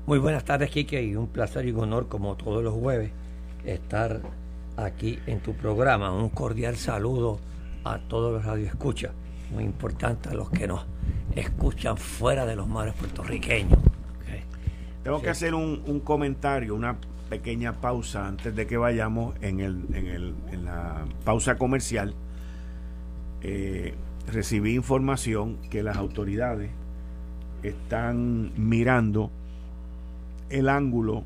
Muy 0.07 0.18
buenas 0.18 0.44
tardes, 0.44 0.70
Kike, 0.70 1.02
y 1.02 1.16
un 1.16 1.28
placer 1.28 1.66
y 1.66 1.72
un 1.72 1.80
honor, 1.80 2.09
como 2.09 2.37
todos 2.37 2.62
los 2.62 2.74
jueves, 2.74 3.11
estar 3.64 4.20
aquí 4.76 5.18
en 5.26 5.40
tu 5.40 5.54
programa. 5.54 6.12
Un 6.12 6.28
cordial 6.28 6.76
saludo 6.76 7.38
a 7.85 7.98
todos 7.98 8.33
los 8.33 8.44
radioescuchas, 8.44 9.12
muy 9.52 9.64
importante 9.64 10.28
a 10.28 10.35
los 10.35 10.50
que 10.50 10.66
nos 10.66 10.85
escuchan 11.35 11.96
fuera 11.96 12.44
de 12.44 12.57
los 12.57 12.68
mares 12.68 12.94
puertorriqueños. 12.94 13.78
Tengo 15.02 15.20
que 15.20 15.28
hacer 15.28 15.54
un, 15.54 16.00
comentario, 16.00 16.74
una 16.74 16.96
pequeña 17.28 17.74
pausa 17.74 18.26
antes 18.26 18.57
de 18.57 18.66
que 18.66 18.78
vayamos 18.78 19.35
en, 19.42 19.61
el, 19.61 19.85
en, 19.92 20.07
el, 20.07 20.35
en 20.50 20.64
la 20.64 21.04
pausa 21.24 21.57
comercial. 21.57 22.14
Eh, 23.46 23.92
recibí 24.26 24.74
información 24.74 25.59
que 25.68 25.83
las 25.83 25.98
autoridades 25.98 26.70
están 27.62 28.52
mirando 28.57 29.30
el 30.48 30.70
ángulo 30.70 31.24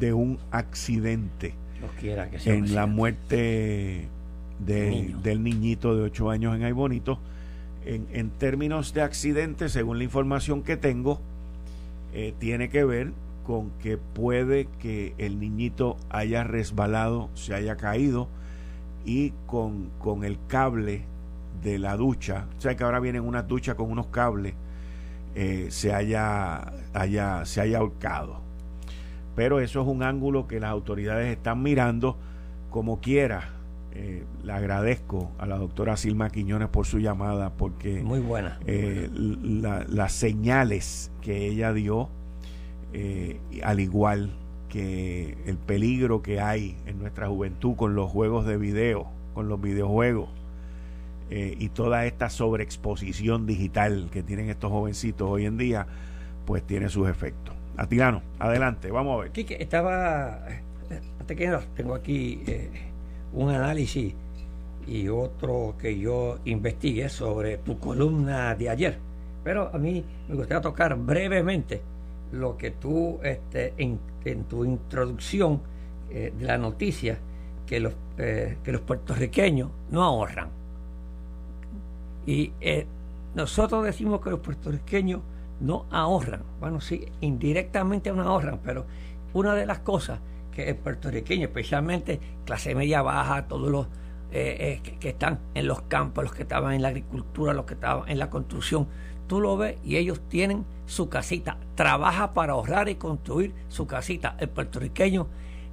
de 0.00 0.12
un 0.12 0.40
accidente 0.50 1.54
en 2.44 2.74
la 2.74 2.86
muerte 2.86 4.08
del 4.58 5.42
niñito 5.44 5.94
de 5.94 6.02
8 6.02 6.30
años 6.30 6.56
en 6.56 6.64
Aybonito. 6.64 7.20
En, 7.84 8.08
en, 8.12 8.30
términos 8.30 8.94
de 8.94 9.02
accidente, 9.02 9.68
según 9.68 9.98
la 9.98 10.04
información 10.04 10.62
que 10.62 10.76
tengo, 10.76 11.20
eh, 12.14 12.34
tiene 12.40 12.68
que 12.68 12.84
ver 12.84 13.12
con 13.46 13.70
que 13.80 13.96
puede 13.96 14.66
que 14.80 15.14
el 15.18 15.38
niñito 15.38 15.98
haya 16.10 16.42
resbalado, 16.42 17.28
se 17.34 17.54
haya 17.54 17.76
caído 17.76 18.28
y 19.04 19.32
con, 19.46 19.90
con 19.98 20.24
el 20.24 20.38
cable 20.46 21.04
de 21.62 21.78
la 21.78 21.96
ducha, 21.96 22.46
o 22.56 22.60
sea 22.60 22.76
que 22.76 22.84
ahora 22.84 23.00
vienen 23.00 23.22
una 23.22 23.42
ducha 23.42 23.74
con 23.74 23.90
unos 23.90 24.06
cables, 24.08 24.54
eh, 25.34 25.66
se, 25.70 25.92
haya, 25.92 26.72
haya, 26.92 27.44
se 27.44 27.60
haya 27.60 27.78
ahorcado. 27.78 28.40
Pero 29.34 29.60
eso 29.60 29.80
es 29.82 29.86
un 29.88 30.02
ángulo 30.02 30.46
que 30.46 30.60
las 30.60 30.70
autoridades 30.70 31.30
están 31.36 31.62
mirando 31.62 32.16
como 32.70 33.00
quiera. 33.00 33.50
Eh, 33.92 34.24
le 34.42 34.52
agradezco 34.52 35.30
a 35.38 35.46
la 35.46 35.56
doctora 35.56 35.96
Silma 35.96 36.28
Quiñones 36.30 36.68
por 36.68 36.84
su 36.86 36.98
llamada 36.98 37.50
porque 37.50 38.02
muy 38.02 38.18
buena. 38.20 38.58
eh, 38.66 39.08
las 39.12 40.12
señales 40.12 41.12
que 41.20 41.46
ella 41.46 41.72
dio 41.72 42.08
al 43.62 43.80
igual 43.80 44.30
que 44.74 45.38
el 45.46 45.56
peligro 45.56 46.20
que 46.20 46.40
hay 46.40 46.76
en 46.86 46.98
nuestra 46.98 47.28
juventud 47.28 47.76
con 47.76 47.94
los 47.94 48.10
juegos 48.10 48.44
de 48.44 48.56
video 48.56 49.06
con 49.32 49.48
los 49.48 49.60
videojuegos 49.60 50.28
y 51.30 51.68
toda 51.70 52.06
esta 52.06 52.28
sobreexposición 52.28 53.46
digital 53.46 54.08
que 54.12 54.22
tienen 54.22 54.50
estos 54.50 54.70
jovencitos 54.70 55.28
hoy 55.28 55.46
en 55.46 55.56
día 55.56 55.86
pues 56.44 56.62
tiene 56.64 56.88
sus 56.88 57.08
efectos 57.08 57.54
Atilano, 57.76 58.22
adelante, 58.38 58.90
vamos 58.90 59.18
a 59.18 59.22
ver. 59.22 59.32
Quique, 59.32 59.56
estaba, 59.58 60.46
antes 61.18 61.36
que 61.36 61.58
tengo 61.74 61.94
aquí 61.94 62.40
un 63.32 63.50
análisis 63.50 64.14
y 64.86 65.08
otro 65.08 65.74
que 65.78 65.98
yo 65.98 66.38
investigué 66.44 67.08
sobre 67.08 67.58
tu 67.58 67.78
columna 67.78 68.54
de 68.54 68.70
ayer. 68.70 68.98
Pero 69.42 69.70
a 69.74 69.78
mí 69.78 70.04
me 70.28 70.36
gustaría 70.36 70.60
tocar 70.60 70.96
brevemente 70.96 71.82
lo 72.30 72.56
que 72.56 72.70
tú 72.70 73.18
este, 73.24 73.74
en, 73.76 73.98
tu 74.48 74.64
introducción 74.64 75.60
eh, 76.10 76.32
de 76.36 76.44
la 76.44 76.58
noticia 76.58 77.18
que 77.66 77.80
los, 77.80 77.94
eh, 78.18 78.58
que 78.62 78.72
los 78.72 78.80
puertorriqueños 78.80 79.70
no 79.90 80.02
ahorran. 80.02 80.48
Y 82.26 82.52
eh, 82.60 82.86
nosotros 83.34 83.84
decimos 83.84 84.20
que 84.20 84.30
los 84.30 84.40
puertorriqueños 84.40 85.20
no 85.60 85.86
ahorran. 85.90 86.42
Bueno, 86.60 86.80
sí, 86.80 87.06
indirectamente 87.20 88.12
no 88.12 88.22
ahorran, 88.22 88.60
pero 88.62 88.86
una 89.32 89.54
de 89.54 89.66
las 89.66 89.80
cosas 89.80 90.20
que 90.52 90.68
el 90.70 90.76
puertorriqueño, 90.76 91.46
especialmente 91.46 92.20
clase 92.44 92.74
media 92.74 93.02
baja, 93.02 93.46
todos 93.46 93.70
los 93.70 93.86
eh, 94.36 94.80
que, 95.00 95.10
están 95.10 95.38
en 95.54 95.68
los 95.68 95.82
campos, 95.82 96.24
los 96.24 96.34
que 96.34 96.42
estaban 96.42 96.74
en 96.74 96.82
la 96.82 96.88
agricultura, 96.88 97.52
los 97.52 97.66
que 97.66 97.74
estaban 97.74 98.08
en 98.08 98.18
la 98.18 98.30
construcción, 98.30 98.88
tú 99.34 99.40
lo 99.40 99.56
ves 99.56 99.78
y 99.84 99.96
ellos 99.96 100.20
tienen 100.28 100.64
su 100.86 101.08
casita, 101.08 101.56
trabaja 101.74 102.34
para 102.34 102.52
ahorrar 102.52 102.88
y 102.88 102.94
construir 102.94 103.52
su 103.66 103.84
casita. 103.84 104.36
El 104.38 104.48
puertorriqueño 104.48 105.26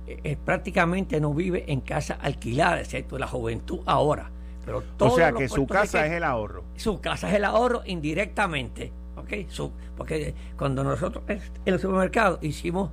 eh, 0.07 0.35
prácticamente 0.43 1.21
no 1.21 1.31
vive 1.31 1.71
en 1.71 1.81
casa 1.81 2.15
alquilada, 2.19 2.79
excepto 2.79 3.19
la 3.19 3.27
juventud 3.27 3.81
ahora. 3.85 4.31
Pero 4.65 4.81
o 4.97 5.09
sea 5.15 5.31
que 5.31 5.47
su 5.47 5.67
casa 5.67 6.07
es 6.07 6.13
el 6.13 6.23
ahorro. 6.23 6.63
Su 6.75 6.99
casa 7.01 7.29
es 7.29 7.35
el 7.35 7.45
ahorro 7.45 7.83
indirectamente. 7.85 8.91
¿okay? 9.15 9.47
porque 9.95 10.33
cuando 10.57 10.83
nosotros 10.83 11.23
en 11.27 11.39
el 11.65 11.79
supermercado 11.79 12.39
hicimos 12.41 12.89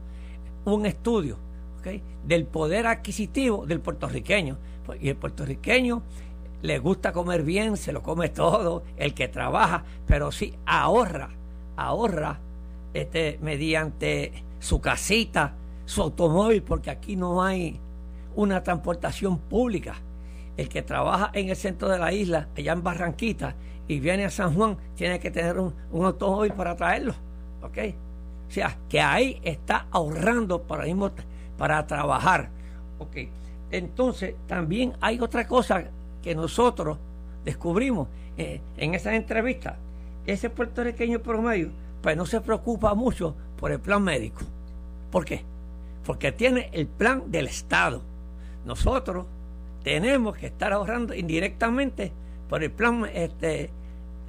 un 0.66 0.84
estudio 0.84 1.38
del 2.24 2.44
poder 2.44 2.88
adquisitivo 2.88 3.64
del 3.64 3.80
puertorriqueño. 3.80 4.58
Pues, 4.84 5.02
y 5.02 5.08
el 5.08 5.16
puertorriqueño 5.16 6.02
le 6.62 6.78
gusta 6.78 7.12
comer 7.12 7.42
bien, 7.42 7.76
se 7.76 7.92
lo 7.92 8.02
come 8.02 8.28
todo, 8.28 8.82
el 8.96 9.14
que 9.14 9.28
trabaja, 9.28 9.84
pero 10.06 10.32
sí 10.32 10.54
ahorra, 10.66 11.30
ahorra 11.76 12.38
este, 12.94 13.38
mediante 13.40 14.44
su 14.58 14.80
casita, 14.80 15.54
su 15.84 16.02
automóvil, 16.02 16.62
porque 16.62 16.90
aquí 16.90 17.16
no 17.16 17.42
hay 17.42 17.78
una 18.34 18.62
transportación 18.62 19.38
pública. 19.38 19.94
El 20.56 20.68
que 20.68 20.82
trabaja 20.82 21.30
en 21.34 21.50
el 21.50 21.56
centro 21.56 21.88
de 21.88 21.98
la 21.98 22.12
isla, 22.12 22.48
allá 22.56 22.72
en 22.72 22.82
Barranquita, 22.82 23.54
y 23.86 24.00
viene 24.00 24.24
a 24.24 24.30
San 24.30 24.54
Juan, 24.54 24.76
tiene 24.96 25.20
que 25.20 25.30
tener 25.30 25.58
un, 25.58 25.72
automóvil 25.92 26.52
para 26.52 26.74
traerlo. 26.74 27.14
¿Ok? 27.62 27.78
O 28.48 28.50
sea, 28.50 28.76
que 28.88 29.00
ahí 29.00 29.40
está 29.44 29.86
ahorrando 29.90 30.62
para 30.62 30.84
mismo 30.84 31.10
para 31.56 31.86
trabajar. 31.86 32.48
Ok, 32.98 33.16
entonces 33.70 34.34
también 34.46 34.94
hay 35.00 35.20
otra 35.20 35.46
cosa 35.46 35.84
que 36.22 36.34
nosotros 36.34 36.98
descubrimos 37.44 38.08
eh, 38.36 38.60
en 38.76 38.94
esa 38.94 39.14
entrevista. 39.14 39.76
Ese 40.26 40.50
puertorriqueño 40.50 41.20
promedio, 41.20 41.70
pues 42.02 42.16
no 42.16 42.26
se 42.26 42.40
preocupa 42.40 42.94
mucho 42.94 43.34
por 43.56 43.72
el 43.72 43.80
plan 43.80 44.02
médico. 44.02 44.40
¿Por 45.10 45.24
qué? 45.24 45.42
Porque 46.04 46.32
tiene 46.32 46.70
el 46.72 46.86
plan 46.86 47.30
del 47.30 47.46
Estado. 47.46 48.02
Nosotros 48.64 49.26
tenemos 49.82 50.36
que 50.36 50.46
estar 50.46 50.72
ahorrando 50.72 51.14
indirectamente 51.14 52.12
por 52.48 52.62
el 52.62 52.70
plan, 52.70 53.08
este, 53.12 53.70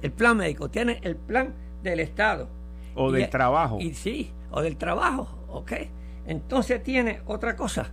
el 0.02 0.12
plan 0.12 0.36
médico. 0.36 0.70
Tiene 0.70 1.00
el 1.02 1.16
plan 1.16 1.54
del 1.82 2.00
Estado. 2.00 2.48
O 2.94 3.12
del 3.12 3.28
trabajo. 3.28 3.78
Y 3.80 3.94
sí, 3.94 4.30
o 4.50 4.62
del 4.62 4.76
trabajo, 4.76 5.28
ok. 5.48 5.72
Entonces 6.26 6.82
tiene 6.82 7.20
otra 7.26 7.56
cosa. 7.56 7.90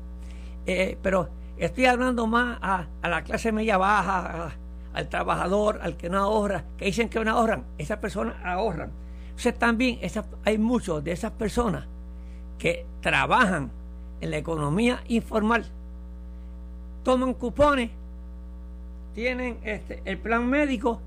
Eh, 0.65 0.97
pero 1.01 1.29
estoy 1.57 1.85
hablando 1.85 2.27
más 2.27 2.57
a, 2.61 2.87
la 3.07 3.23
clase 3.23 3.51
media 3.51 3.77
baja, 3.77 4.51
al 4.93 5.09
trabajador, 5.09 5.79
al 5.81 5.97
que 5.97 6.09
no 6.09 6.19
ahorra, 6.19 6.65
que 6.77 6.85
dicen 6.85 7.09
que 7.09 7.23
no 7.23 7.31
ahorran. 7.31 7.65
Esas 7.77 7.99
personas 7.99 8.35
ahorran. 8.43 8.91
Sea, 9.35 9.53
también 9.53 9.99
hay 10.45 10.57
muchos 10.57 11.03
de 11.03 11.11
esas 11.11 11.31
personas 11.31 11.85
que 12.57 12.85
trabajan 13.01 13.71
en 14.19 14.31
la 14.31 14.37
economía 14.37 15.01
informal, 15.07 15.65
toman 17.03 17.35
cupones, 17.35 17.91
tienen 19.13 19.59
este, 19.63 20.01
el 20.05 20.17
plan 20.17 20.47
médico 20.47 21.01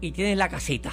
y 0.00 0.12
tienen 0.12 0.38
la 0.38 0.48
casita. 0.48 0.90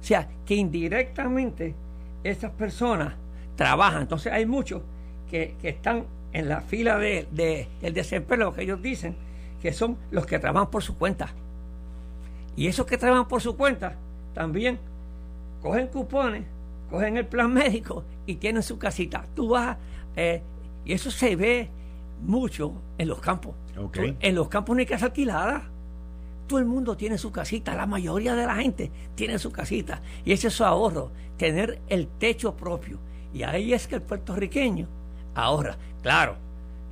O 0.00 0.04
sea, 0.04 0.28
que 0.44 0.54
indirectamente 0.54 1.74
esas 2.22 2.50
personas 2.52 3.14
trabajan. 3.56 4.02
Entonces 4.02 4.32
hay 4.32 4.46
muchos 4.46 4.82
que, 5.30 5.56
están 5.62 6.04
en 6.32 6.48
la 6.48 6.60
fila 6.60 6.98
de, 6.98 7.26
del 7.80 7.94
desempleo, 7.94 8.52
que 8.52 8.62
ellos 8.62 8.80
dicen, 8.80 9.16
que 9.60 9.72
son 9.72 9.96
los 10.10 10.26
que 10.26 10.38
trabajan 10.38 10.70
por 10.70 10.82
su 10.82 10.96
cuenta. 10.96 11.28
Y 12.56 12.66
esos 12.66 12.86
que 12.86 12.98
trabajan 12.98 13.28
por 13.28 13.40
su 13.40 13.56
cuenta 13.56 13.96
también 14.34 14.78
cogen 15.62 15.88
cupones, 15.88 16.44
cogen 16.90 17.16
el 17.16 17.26
plan 17.26 17.52
médico 17.54 18.04
y 18.26 18.36
tienen 18.36 18.62
su 18.62 18.78
casita. 18.78 19.24
Tú 19.34 19.50
vas, 19.50 19.76
eh, 20.16 20.42
y 20.84 20.92
eso 20.92 21.10
se 21.10 21.36
ve 21.36 21.68
mucho 22.22 22.72
en 22.98 23.08
los 23.08 23.20
campos. 23.20 23.54
en 23.94 24.34
los 24.34 24.48
campos 24.48 24.76
no 24.76 24.80
hay 24.80 24.86
casa 24.86 25.06
alquilada. 25.06 25.68
Todo 26.46 26.58
el 26.58 26.66
mundo 26.66 26.96
tiene 26.96 27.16
su 27.16 27.30
casita, 27.30 27.76
la 27.76 27.86
mayoría 27.86 28.34
de 28.34 28.44
la 28.44 28.56
gente 28.56 28.90
tiene 29.14 29.38
su 29.38 29.52
casita. 29.52 30.02
Y 30.24 30.32
ese 30.32 30.48
es 30.48 30.54
su 30.54 30.64
ahorro, 30.64 31.12
tener 31.36 31.80
el 31.88 32.08
techo 32.08 32.56
propio 32.56 32.98
Y 33.32 33.44
ahí 33.44 33.72
es 33.72 33.86
que 33.86 33.94
el 33.94 34.02
puertorriqueño 34.02 34.88
ahorra. 35.34 35.76
Claro, 36.02 36.36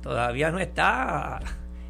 todavía 0.01 0.51
no 0.51 0.59
está 0.59 1.39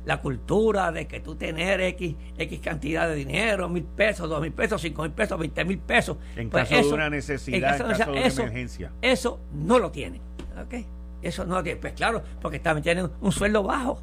la 0.06 0.22
cultura 0.22 0.92
de 0.92 1.08
que 1.08 1.20
tú 1.20 1.36
tener 1.36 1.82
X, 1.82 2.16
X 2.38 2.60
cantidad 2.62 3.08
de 3.08 3.16
dinero, 3.16 3.70
mil 3.70 3.84
pesos, 3.84 4.30
dos 4.30 4.42
mil 4.42 4.52
pesos, 4.52 4.82
cinco 4.82 5.04
mil 5.04 5.12
pesos, 5.12 5.38
veinte 5.38 5.64
mil 5.66 5.80
pesos. 5.80 6.18
En 6.36 6.50
pues 6.50 6.68
caso 6.68 6.88
de 6.88 6.94
una 6.94 7.10
necesidad, 7.10 7.80
en 7.80 7.88
caso, 7.88 8.12
de 8.12 8.26
eso, 8.26 8.42
emergencia. 8.42 8.92
Eso 9.02 9.40
no 9.54 9.80
lo 9.80 9.92
tiene. 9.92 10.22
¿ok? 10.62 10.86
Eso 11.22 11.46
no 11.46 11.56
lo 11.56 11.64
tiene. 11.64 11.80
Pues 11.80 11.94
claro, 11.94 12.24
porque 12.42 12.60
también 12.60 12.84
tienen 12.84 13.10
un 13.22 13.32
sueldo 13.32 13.64
bajo. 13.64 14.00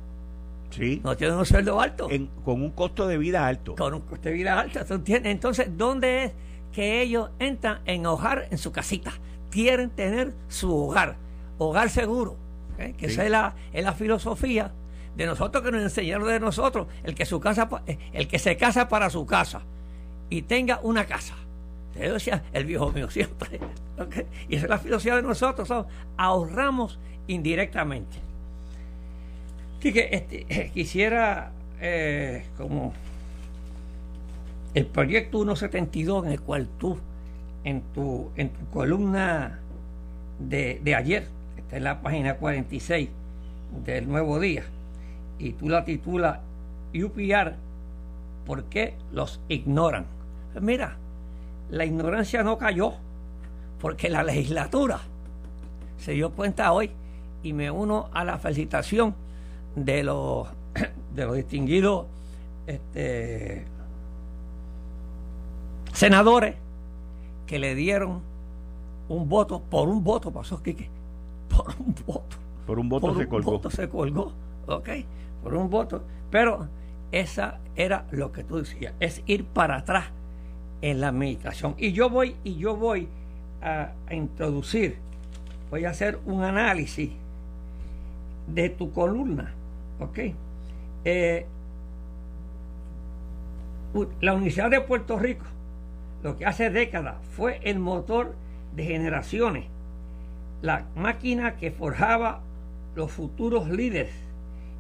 Sí. 0.71 1.01
No 1.03 1.17
tienen 1.17 1.37
un 1.37 1.47
sueldo 1.47 1.81
alto. 1.81 2.09
con 2.45 2.63
un 2.63 2.71
costo 2.71 3.07
de 3.07 3.19
vida 3.19 3.47
alto. 3.47 3.77
Con 3.77 3.95
un 3.95 4.01
costo 4.01 4.29
de 4.29 4.35
vida 4.35 4.59
alto. 4.59 4.81
Entonces, 5.07 5.69
¿dónde 5.77 6.25
es 6.25 6.33
que 6.73 7.01
ellos 7.03 7.31
entran 7.39 7.81
en 7.87 8.05
hogar 8.07 8.49
en 8.51 8.59
su 8.59 8.73
casita? 8.73 9.13
Quieren 9.51 9.91
tener 9.91 10.35
su 10.49 10.75
hogar, 10.75 11.17
hogar 11.59 11.91
seguro. 11.91 12.37
Que 12.77 13.07
esa 13.07 13.25
es 13.25 13.31
la, 13.31 13.55
es 13.73 13.83
la 13.83 13.95
filosofía 13.95 14.71
de 15.17 15.25
nosotros 15.25 15.65
que 15.65 15.73
nos 15.73 15.83
enseñaron 15.83 16.29
de 16.29 16.39
nosotros, 16.39 16.89
el 17.05 17.15
que 17.15 17.25
su 17.25 17.41
casa, 17.41 17.69
eh, 17.87 17.99
el 18.13 18.29
que 18.29 18.39
se 18.39 18.57
casa 18.57 18.89
para 18.89 19.09
su 19.09 19.25
casa 19.25 19.63
y 20.29 20.43
tenga 20.43 20.81
una 20.83 21.07
casa. 21.07 21.35
Eso 21.95 22.15
decía 22.15 22.45
el 22.53 22.67
viejo 22.67 22.93
mío 22.93 23.11
siempre. 23.11 23.61
Y 24.49 24.57
esa 24.57 24.67
es 24.67 24.71
la 24.71 24.79
filosofía 24.79 25.17
de 25.17 25.23
nosotros, 25.23 25.73
ahorramos 26.19 26.99
indirectamente. 27.29 28.19
Así 29.79 29.91
que 29.91 30.09
este, 30.13 30.47
eh, 30.51 30.71
quisiera 30.75 31.53
eh, 31.81 32.45
como 32.59 32.93
el 34.75 34.85
proyecto 34.85 35.39
172 35.39 36.27
en 36.27 36.33
el 36.33 36.41
cual 36.43 36.69
tú 36.79 36.99
en 37.65 37.81
tu, 37.95 38.31
en 38.37 38.51
tu 38.51 38.67
columna 38.67 39.61
de, 40.39 40.81
de 40.85 40.95
ayer, 40.95 41.29
está 41.67 41.77
en 41.79 41.85
la 41.85 42.01
página 42.01 42.37
46 42.37 43.09
del 43.85 44.09
Nuevo 44.09 44.39
Día, 44.39 44.63
y 45.39 45.53
tú 45.53 45.69
la 45.69 45.85
titulas 45.85 46.39
UPR, 46.95 47.55
¿por 48.47 48.65
qué 48.65 48.95
los 49.13 49.41
ignoran? 49.49 50.07
Pues 50.53 50.65
mira, 50.65 50.97
la 51.71 51.85
ignorancia 51.85 52.45
no 52.45 52.57
cayó, 52.57 52.95
porque 53.81 54.09
la 54.09 54.23
legislatura 54.23 55.01
se 55.99 56.13
dio 56.13 56.31
cuenta 56.31 56.73
hoy 56.73 56.91
y 57.43 57.53
me 57.53 57.71
uno 57.71 58.09
a 58.13 58.25
la 58.25 58.39
felicitación 58.39 59.15
de 59.75 60.05
los, 60.05 60.49
de 61.15 61.25
los 61.25 61.35
distinguidos 61.35 62.07
este, 62.67 63.65
senadores 65.93 66.55
que 67.47 67.59
le 67.59 67.75
dieron 67.75 68.21
un 69.09 69.29
voto, 69.29 69.61
por 69.61 69.89
un 69.89 70.03
voto 70.05 70.31
pasó 70.31 70.63
Quique, 70.63 70.89
por 71.49 71.75
un 71.79 71.95
voto. 72.07 72.37
Por 72.67 72.79
un 72.79 72.89
voto 72.89 73.15
se 73.15 73.29
colgó. 73.29 73.51
Voto 73.53 73.71
se 73.71 73.89
colgó, 73.89 74.33
¿ok? 74.67 74.89
por 75.47 75.55
un 75.55 75.71
voto, 75.71 76.03
pero 76.29 76.67
esa 77.13 77.61
era 77.77 78.05
lo 78.11 78.33
que 78.33 78.43
tú 78.43 78.57
decías, 78.57 78.95
es 78.99 79.23
ir 79.27 79.45
para 79.45 79.77
atrás 79.77 80.07
en 80.83 81.01
la 81.01 81.07
administración. 81.07 81.77
Y 81.79 81.93
yo 81.93 82.11
voy, 82.11 82.35
y 82.43 82.57
yo 82.57 82.75
voy 82.75 83.07
a, 83.63 83.93
introducir, 84.11 84.97
voy 85.71 85.85
a 85.85 85.91
hacer 85.91 86.19
un 86.27 86.43
análisis 86.43 87.13
de 88.49 88.71
tu 88.71 88.91
columna, 88.91 89.55
¿ok? 90.01 90.19
Eh, 91.05 91.47
la 94.21 94.35
Universidad 94.35 94.69
de 94.69 94.81
Puerto 94.81 95.17
Rico, 95.17 95.47
lo 96.25 96.37
que 96.37 96.45
hace 96.45 96.71
décadas 96.71 97.19
fue 97.37 97.61
el 97.63 97.79
motor 97.79 98.35
de 98.75 98.85
generaciones, 98.85 99.67
la 100.63 100.87
máquina 100.97 101.57
que 101.57 101.71
forjaba 101.71 102.41
los 102.95 103.13
futuros 103.13 103.69
líderes 103.69 104.13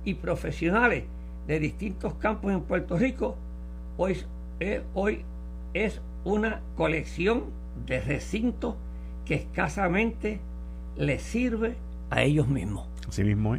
y 0.05 0.15
profesionales 0.15 1.05
de 1.47 1.61
distintos 1.61 2.15
campos 2.15 2.53
en 2.53 2.63
Puerto 2.63 2.97
Rico, 2.97 3.37
hoy, 3.97 4.17
eh, 4.61 4.83
hoy 4.95 5.25
es 5.75 6.01
una 6.25 6.61
colección 6.77 7.45
de 7.87 8.01
recintos 8.01 8.75
que 9.25 9.35
escasamente 9.35 10.41
les 10.97 11.23
sirve 11.23 11.77
a 12.11 12.23
ellos 12.23 12.49
mismos. 12.49 12.89
Así 13.09 13.23
mismo 13.23 13.57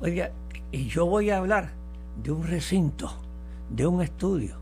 Oiga, 0.00 0.30
y 0.70 0.86
yo 0.86 1.06
voy 1.06 1.30
a 1.30 1.38
hablar 1.38 1.70
de 2.22 2.32
un 2.32 2.46
recinto, 2.46 3.10
de 3.70 3.86
un 3.86 4.02
estudio 4.02 4.56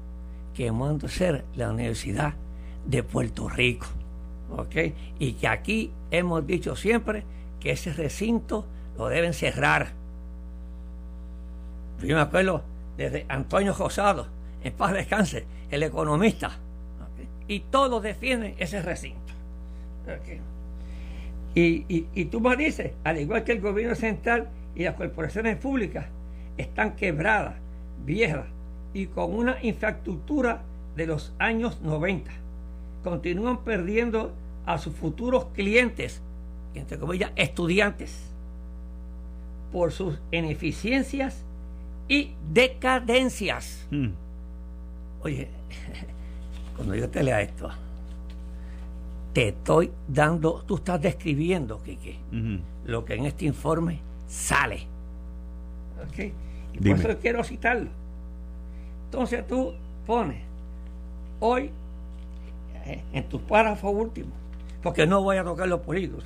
que 0.55 0.71
manda 0.71 1.07
a 1.07 1.11
ser 1.11 1.45
la 1.57 1.71
Universidad 1.71 2.35
de 2.87 3.03
Puerto 3.03 3.49
Rico. 3.49 3.87
¿Ok? 4.57 4.77
Y 5.19 5.33
que 5.33 5.49
aquí 5.49 5.91
hemos 6.13 6.47
dicho 6.47 6.77
siempre 6.77 7.25
que 7.59 7.73
ese 7.73 7.93
recinto 7.93 8.65
lo 8.97 9.09
deben 9.09 9.35
cerrar 9.35 10.01
yo 12.07 12.17
me 12.17 12.23
acuerdo 12.23 12.63
desde 12.97 13.25
Antonio 13.29 13.75
Rosado, 13.75 14.27
en 14.63 14.73
paz 14.73 14.93
descanse, 14.93 15.45
el 15.71 15.83
economista, 15.83 16.59
y 17.49 17.61
todos 17.61 18.03
defienden 18.03 18.55
ese 18.59 18.83
recinto. 18.83 19.33
Y, 21.55 21.85
y, 21.89 22.25
tú 22.27 22.41
me 22.41 22.57
dices, 22.57 22.93
al 23.05 23.19
igual 23.19 23.45
que 23.45 23.53
el 23.53 23.61
gobierno 23.61 23.95
central 23.95 24.49
y 24.75 24.85
las 24.85 24.95
corporaciones 24.95 25.57
públicas, 25.59 26.07
están 26.57 26.97
quebradas, 26.97 27.55
viejas 28.05 28.47
y 28.95 29.07
con 29.07 29.35
una 29.35 29.57
infraestructura 29.63 30.63
de 30.97 31.07
los 31.07 31.35
años 31.39 31.81
90. 31.83 32.31
Continúan 33.05 33.65
perdiendo 33.65 34.33
a 34.67 34.79
sus 34.79 34.95
futuros 34.95 35.47
clientes, 35.55 36.21
entre 36.75 36.99
comillas, 36.99 37.33
estudiantes, 37.37 38.33
por 39.73 39.93
sus 39.93 40.19
ineficiencias 40.31 41.45
y 42.09 42.35
decadencias. 42.53 43.87
Hmm. 43.91 44.11
Oye, 45.23 45.49
cuando 46.77 46.95
yo 46.95 47.09
te 47.09 47.23
lea 47.23 47.41
esto, 47.41 47.71
te 49.33 49.49
estoy 49.49 49.91
dando, 50.07 50.63
tú 50.67 50.77
estás 50.77 51.01
describiendo, 51.01 51.83
Kike, 51.83 52.19
lo 52.85 53.05
que 53.05 53.15
en 53.15 53.27
este 53.27 53.47
informe 53.47 54.01
sale. 54.29 54.87
¿Ok? 56.07 56.33
Y 56.75 56.79
por 56.79 56.99
eso 56.99 57.19
quiero 57.19 57.43
citarlo. 57.43 57.91
Entonces 59.07 59.47
tú 59.47 59.75
pones, 60.07 60.43
hoy, 61.41 61.71
eh, 62.85 63.03
en 63.13 63.25
tus 63.29 63.41
párrafos 63.43 63.93
últimos, 63.95 64.33
porque 64.83 65.07
no 65.07 65.23
voy 65.23 65.37
a 65.37 65.45
tocar 65.45 65.69
los 65.69 65.81
políticos, 65.81 66.25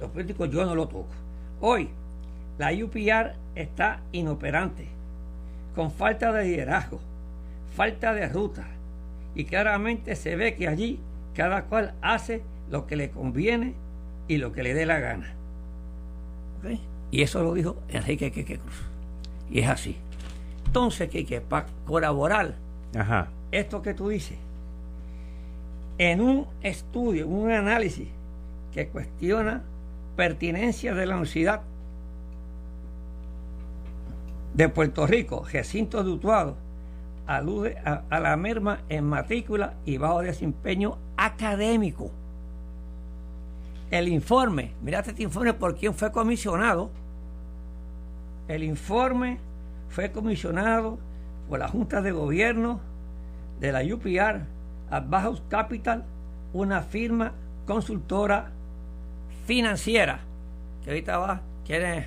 los 0.00 0.10
políticos 0.10 0.50
yo 0.50 0.64
no 0.64 0.74
lo 0.74 0.86
toco. 0.86 1.08
Hoy, 1.60 1.88
la 2.58 2.72
UPR 2.72 3.34
está 3.54 4.00
inoperante 4.12 4.86
con 5.74 5.90
falta 5.90 6.32
de 6.32 6.44
liderazgo, 6.44 7.00
falta 7.74 8.14
de 8.14 8.28
ruta, 8.28 8.66
y 9.34 9.44
claramente 9.44 10.16
se 10.16 10.36
ve 10.36 10.54
que 10.54 10.68
allí 10.68 10.98
cada 11.34 11.64
cual 11.64 11.94
hace 12.00 12.42
lo 12.70 12.86
que 12.86 12.96
le 12.96 13.10
conviene 13.10 13.74
y 14.28 14.38
lo 14.38 14.52
que 14.52 14.62
le 14.62 14.74
dé 14.74 14.86
la 14.86 14.98
gana. 14.98 15.34
Y 17.10 17.22
eso 17.22 17.42
lo 17.42 17.54
dijo 17.54 17.76
Enrique 17.88 18.32
Quique 18.32 18.58
Cruz. 18.58 18.82
Y 19.50 19.60
es 19.60 19.68
así. 19.68 19.96
Entonces, 20.64 21.08
Quique, 21.08 21.40
para 21.40 21.66
colaborar 21.86 22.54
esto 23.52 23.82
que 23.82 23.94
tú 23.94 24.08
dices, 24.08 24.38
en 25.98 26.20
un 26.20 26.46
estudio, 26.62 27.26
un 27.26 27.50
análisis 27.50 28.08
que 28.72 28.88
cuestiona 28.88 29.62
pertinencia 30.16 30.94
de 30.94 31.06
la 31.06 31.14
universidad 31.14 31.62
de 34.54 34.68
Puerto 34.68 35.06
Rico, 35.06 35.44
recinto 35.52 36.02
dutuado, 36.02 36.56
alude 37.26 37.76
a, 37.84 38.20
la 38.20 38.36
merma 38.36 38.80
en 38.88 39.04
matrícula 39.04 39.74
y 39.84 39.98
bajo 39.98 40.22
desempeño 40.22 40.96
académico. 41.16 42.10
El 43.90 44.08
informe, 44.08 44.72
mirate 44.82 45.10
este 45.10 45.22
informe 45.22 45.52
por 45.52 45.76
quién 45.76 45.94
fue 45.94 46.10
comisionado. 46.10 46.90
El 48.48 48.62
informe 48.62 49.38
fue 49.90 50.10
comisionado 50.10 50.98
por 51.48 51.58
la 51.58 51.68
Junta 51.68 52.00
de 52.00 52.12
Gobierno 52.12 52.80
de 53.60 53.72
la 53.72 53.82
UPR, 53.82 54.46
Advahouse 54.90 55.42
Capital, 55.48 56.04
una 56.52 56.82
firma 56.82 57.32
consultora 57.66 58.50
financiera 59.46 60.20
que 60.84 60.90
ahorita 60.90 61.18
va, 61.18 61.40
quiere 61.64 62.06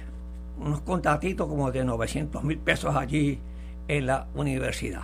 unos 0.59 0.81
contatitos 0.81 1.47
como 1.47 1.71
de 1.71 1.83
900 1.83 2.43
mil 2.43 2.57
pesos 2.57 2.95
allí 2.95 3.39
en 3.87 4.05
la 4.05 4.27
universidad. 4.35 5.01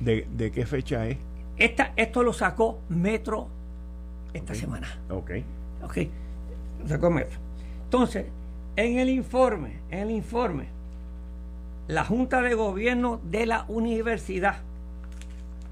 ¿De, 0.00 0.52
qué 0.52 0.66
fecha 0.66 1.06
es? 1.06 1.16
Esta, 1.56 1.92
esto 1.96 2.22
lo 2.22 2.32
sacó 2.32 2.80
Metro 2.90 3.48
esta 4.32 4.54
semana. 4.54 4.88
Ok. 5.08 5.30
Ok. 5.82 5.98
Sacó 6.86 7.10
Metro. 7.10 7.38
Entonces, 7.84 8.26
en 8.76 8.98
el 8.98 9.08
informe, 9.08 9.78
en 9.90 10.00
el 10.00 10.10
informe, 10.10 10.66
la 11.86 12.04
Junta 12.04 12.42
de 12.42 12.54
Gobierno 12.54 13.20
de 13.24 13.46
la 13.46 13.64
universidad 13.68 14.56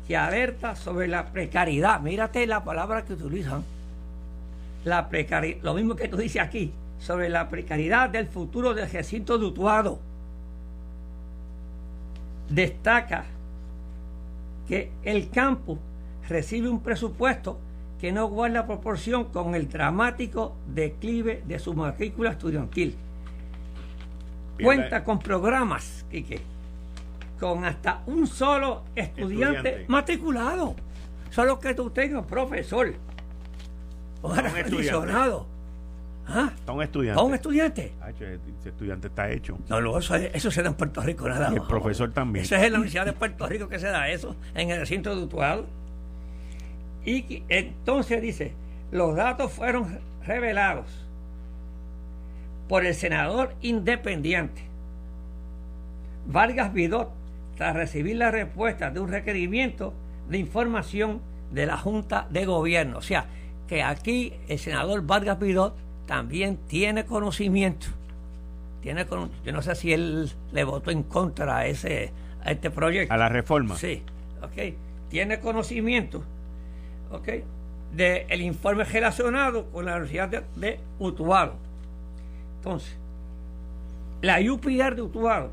que 0.07 0.17
alerta 0.17 0.75
sobre 0.75 1.09
la 1.09 1.27
precariedad, 1.27 2.01
mírate 2.01 2.47
la 2.47 2.65
palabra 2.65 3.05
que 3.05 3.15
utilizan, 3.15 3.65
la 4.85 5.09
lo 5.63 5.75
mismo 5.75 5.95
que 5.95 6.09
tú 6.09 6.17
dices 6.17 6.43
aquí, 6.43 6.73
sobre 6.99 7.29
la 7.29 7.49
precariedad 7.49 8.11
del 8.11 8.27
futuro 8.27 8.75
del 8.75 8.91
recinto 8.91 9.39
de 9.39 9.47
Utuado. 9.47 9.99
Destaca 12.49 13.25
que 14.69 14.91
el 15.03 15.31
campus 15.31 15.79
recibe 16.29 16.69
un 16.69 16.81
presupuesto 16.81 17.59
que 18.01 18.13
no 18.13 18.27
guarda 18.27 18.67
proporción 18.67 19.27
con 19.27 19.55
el 19.55 19.69
dramático 19.69 20.57
declive 20.67 21.43
de 21.47 21.59
su 21.59 21.75
matrícula 21.75 22.33
estudiantil. 22.33 22.97
Cuenta 24.61 25.05
con 25.05 25.19
programas, 25.19 26.05
Quique, 26.11 26.41
con 27.43 27.65
hasta 27.65 28.03
un 28.07 28.25
solo 28.25 28.85
estudiante, 28.95 29.85
matriculado. 29.89 30.77
Solo 31.29 31.59
que 31.59 31.75
tú 31.75 31.91
tengas 31.91 32.25
profesor 32.25 32.95
o 34.23 34.33
acondicionado. 34.33 35.49
¿Ah? 36.29 36.53
Para 36.65 36.77
un 36.77 36.83
estudiante. 36.85 37.21
un 37.21 37.35
estudiante. 37.35 37.93
ese 38.09 38.69
estudiante 38.69 39.09
está 39.09 39.29
hecho. 39.29 39.59
No, 39.69 39.81
no 39.81 39.99
eso, 39.99 40.15
eso, 40.15 40.53
se 40.53 40.63
da 40.63 40.69
en 40.69 40.77
Puerto 40.77 41.01
Rico 41.01 41.29
nada 41.29 41.51
más. 41.51 41.57
el 41.57 41.67
profesor 41.67 42.13
también. 42.13 42.45
Eso 42.45 42.55
es 42.55 42.63
en 42.63 42.73
la 42.75 42.79
Universidad 42.79 43.07
de 43.07 43.13
Puerto 43.13 43.45
Rico 43.49 43.69
que 43.69 43.81
se 43.81 43.89
da 43.89 44.09
eso, 44.09 44.37
en 44.55 44.71
el 44.71 44.79
recinto 44.79 45.17
de 45.17 45.25
Utuado. 45.25 45.67
Y 47.05 47.43
entonces 47.49 48.23
dice, 48.23 48.55
los 48.93 49.17
datos 49.17 49.51
fueron 49.51 49.99
revelados 50.25 50.87
por 52.69 52.87
el 52.87 52.95
senador 52.95 53.57
independiente 53.63 54.63
Vargas 56.27 56.73
Vidot 56.73 57.22
tras 57.57 57.75
recibir 57.75 58.17
la 58.17 58.31
respuesta 58.31 58.91
de 58.91 59.01
un 59.01 59.09
requerimiento 59.09 59.95
de 60.29 60.39
información 60.39 61.21
de 61.53 61.67
la 61.67 61.77
Junta 61.77 62.27
de 62.31 62.47
Gobierno. 62.47 62.99
O 62.99 63.03
sea, 63.03 63.27
que 63.69 63.83
aquí 63.83 64.33
el 64.49 64.59
senador 64.59 65.03
Vargas 65.03 65.39
Vidot 65.39 65.75
también 66.07 66.59
tiene 66.69 67.05
conocimiento. 67.05 67.87
Tiene 68.81 69.07
yo 69.45 69.53
no 69.53 69.63
sé 69.63 69.75
si 69.77 69.93
él 69.93 70.31
le 70.53 70.65
votó 70.65 70.91
en 70.91 71.05
contra 71.05 71.59
a, 71.59 71.67
ese, 71.67 72.13
a 72.45 72.51
este 72.51 72.71
proyecto. 72.71 73.15
A 73.15 73.17
la 73.17 73.29
reforma. 73.29 73.77
Sí, 73.77 74.03
ok. 74.43 74.75
Tiene 75.09 75.41
conocimiento, 75.41 76.25
ok, 77.11 77.29
del 77.95 78.25
el 78.29 78.41
informe 78.41 78.85
relacionado 78.85 79.67
con 79.67 79.85
la 79.85 79.93
Universidad 79.93 80.29
de, 80.29 80.43
de 80.57 80.81
Utuado. 80.99 81.55
Entonces, 82.57 82.97
la 84.23 84.39
UPR 84.41 84.97
de 84.97 85.03
Utuado 85.03 85.51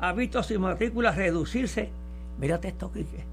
ha 0.00 0.12
visto 0.12 0.42
su 0.42 0.58
matrícula 0.58 1.12
reducirse, 1.12 1.90
mírate 2.38 2.68
esto, 2.68 2.90
Quique, 2.92 3.24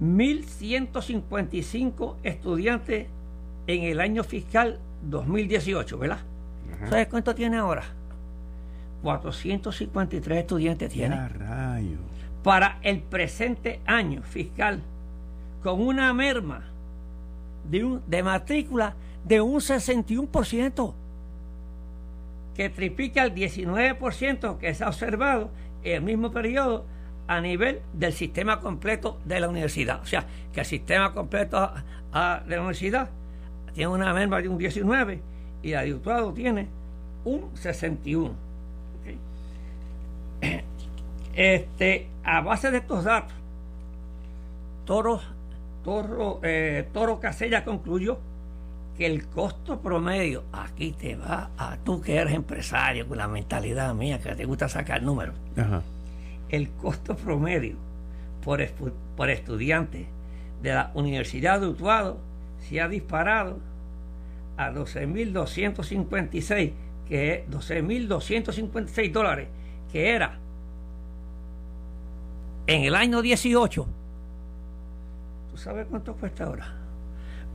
1.155 0.00 2.16
estudiantes 2.22 3.08
en 3.66 3.82
el 3.82 3.98
año 4.00 4.22
fiscal 4.24 4.78
2018, 5.02 5.98
¿verdad? 5.98 6.20
¿Sabes 6.88 7.08
cuánto 7.08 7.34
tiene 7.34 7.56
ahora? 7.56 7.82
453 9.02 10.38
estudiantes 10.38 10.90
tiene. 10.90 11.18
Para 12.42 12.78
el 12.82 13.00
presente 13.00 13.80
año 13.86 14.22
fiscal, 14.22 14.80
con 15.62 15.80
una 15.80 16.12
merma 16.12 16.64
de, 17.70 17.84
un, 17.84 18.02
de 18.06 18.22
matrícula 18.22 18.94
de 19.24 19.40
un 19.40 19.60
61%, 19.60 20.92
que 22.54 22.70
triplica 22.70 23.24
el 23.24 23.34
19% 23.34 24.58
que 24.58 24.74
se 24.74 24.84
ha 24.84 24.88
observado 24.88 25.50
el 25.84 26.02
mismo 26.02 26.30
periodo 26.30 26.84
a 27.26 27.40
nivel 27.40 27.80
del 27.92 28.12
sistema 28.12 28.60
completo 28.60 29.18
de 29.24 29.40
la 29.40 29.48
universidad. 29.48 30.00
O 30.02 30.06
sea, 30.06 30.26
que 30.52 30.60
el 30.60 30.66
sistema 30.66 31.12
completo 31.12 31.72
de 32.12 32.56
la 32.56 32.60
universidad 32.60 33.08
tiene 33.74 33.88
una 33.88 34.12
merma 34.12 34.40
de 34.40 34.48
un 34.48 34.58
19 34.58 35.20
y 35.62 35.70
la 35.70 35.82
de 35.82 36.32
tiene 36.34 36.68
un 37.24 37.50
61. 37.56 38.34
Este, 41.36 42.06
a 42.22 42.42
base 42.42 42.70
de 42.70 42.78
estos 42.78 43.02
datos, 43.02 43.32
Toro, 44.84 45.20
Toro, 45.82 46.38
eh, 46.44 46.86
Toro 46.92 47.18
Casella 47.18 47.64
concluyó 47.64 48.18
que 48.96 49.06
el 49.06 49.26
costo 49.26 49.80
promedio, 49.80 50.44
aquí 50.52 50.92
te 50.92 51.16
va 51.16 51.50
a 51.58 51.76
tú 51.78 52.00
que 52.00 52.16
eres 52.16 52.34
empresario, 52.34 53.08
con 53.08 53.18
la 53.18 53.28
mentalidad 53.28 53.94
mía, 53.94 54.20
que 54.20 54.34
te 54.34 54.44
gusta 54.44 54.68
sacar 54.68 55.02
números, 55.02 55.34
el 56.48 56.70
costo 56.70 57.16
promedio 57.16 57.76
por, 58.44 58.64
por 59.16 59.30
estudiante 59.30 60.06
de 60.62 60.74
la 60.74 60.90
Universidad 60.94 61.60
de 61.60 61.66
Utuado 61.66 62.18
se 62.60 62.80
ha 62.80 62.88
disparado 62.88 63.58
a 64.56 64.70
12.256, 64.70 66.72
que 67.08 67.34
es 67.34 67.50
12.256 67.50 69.12
dólares, 69.12 69.48
que 69.92 70.10
era 70.10 70.38
en 72.66 72.84
el 72.84 72.94
año 72.94 73.20
18. 73.20 73.86
¿Tú 75.50 75.58
sabes 75.58 75.86
cuánto 75.90 76.14
cuesta 76.14 76.44
ahora? 76.44 76.83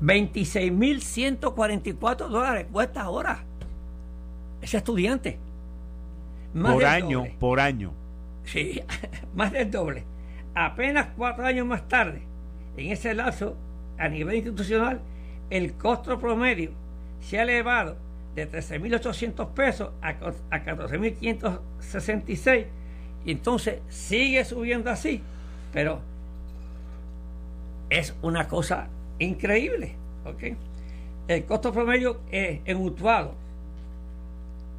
26.144 0.02 2.30
dólares 2.30 2.68
cuesta 2.72 3.02
ahora 3.02 3.44
ese 4.62 4.78
estudiante. 4.78 5.38
por 6.54 6.86
año, 6.86 7.26
por 7.40 7.60
año. 7.60 7.92
Sí, 8.46 8.80
más 9.36 9.52
del 9.52 9.70
doble. 9.72 10.06
Apenas 10.56 11.10
cuatro 11.16 11.46
años 11.46 11.68
más 11.68 11.88
tarde, 11.88 12.24
en 12.78 12.92
ese 12.92 13.14
lazo, 13.14 13.56
a 13.98 14.10
nivel 14.10 14.38
institucional, 14.38 15.00
el 15.50 15.74
costo 15.74 16.20
promedio 16.20 16.72
se 17.22 17.40
ha 17.40 17.44
elevado 17.44 17.96
de 18.36 18.50
13.800 18.50 19.50
pesos 19.50 19.92
a, 20.02 20.10
a 20.10 20.66
14.566 20.66 22.66
y 23.26 23.32
entonces 23.32 23.82
sigue 23.90 24.46
subiendo 24.46 24.90
así, 24.90 25.22
pero 25.74 26.00
es 27.90 28.16
una 28.22 28.48
cosa 28.48 28.88
increíble. 29.20 29.96
¿ok? 30.26 30.56
El 31.28 31.46
costo 31.46 31.72
promedio 31.72 32.22
es 32.32 32.60
en 32.66 32.78
Utuado. 32.78 33.36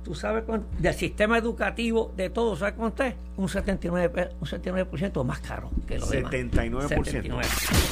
¿Tú 0.05 0.15
sabes 0.15 0.45
cuánto? 0.45 0.67
Del 0.79 0.95
sistema 0.95 1.37
educativo 1.37 2.11
de 2.17 2.31
todo, 2.31 2.57
¿sabes 2.57 2.75
cuánto 2.75 3.05
es? 3.05 3.15
Un 3.37 3.49
79%, 3.49 4.31
un 4.41 4.47
79 4.47 5.25
más 5.25 5.41
caro 5.41 5.71
que 5.87 5.99
lo 5.99 6.07
79%. 6.07 6.89
79. 6.89 7.47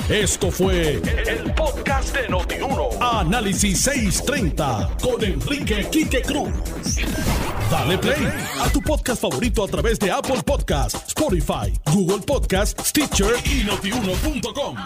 Esto 0.09 0.51
fue 0.51 0.95
el, 0.95 1.53
podcast 1.55 2.17
de 2.17 2.29
Notiuno. 2.29 2.89
Análisis 3.01 3.83
630 3.83 4.97
con 5.03 5.23
Enrique 5.23 5.87
Quique 5.91 6.23
Cruz. 6.23 6.51
Dale 7.71 7.99
play 7.99 8.27
a 8.59 8.71
tu 8.71 8.81
podcast 8.81 9.21
favorito 9.21 9.63
a 9.63 9.69
través 9.69 9.99
de 9.99 10.11
Apple 10.11 10.43
Podcasts, 10.45 11.09
Spotify, 11.09 11.79
Google 11.93 12.25
Podcasts, 12.27 12.89
Stitcher 12.89 13.35
y 13.45 13.65
notiuno.com. 13.65 14.77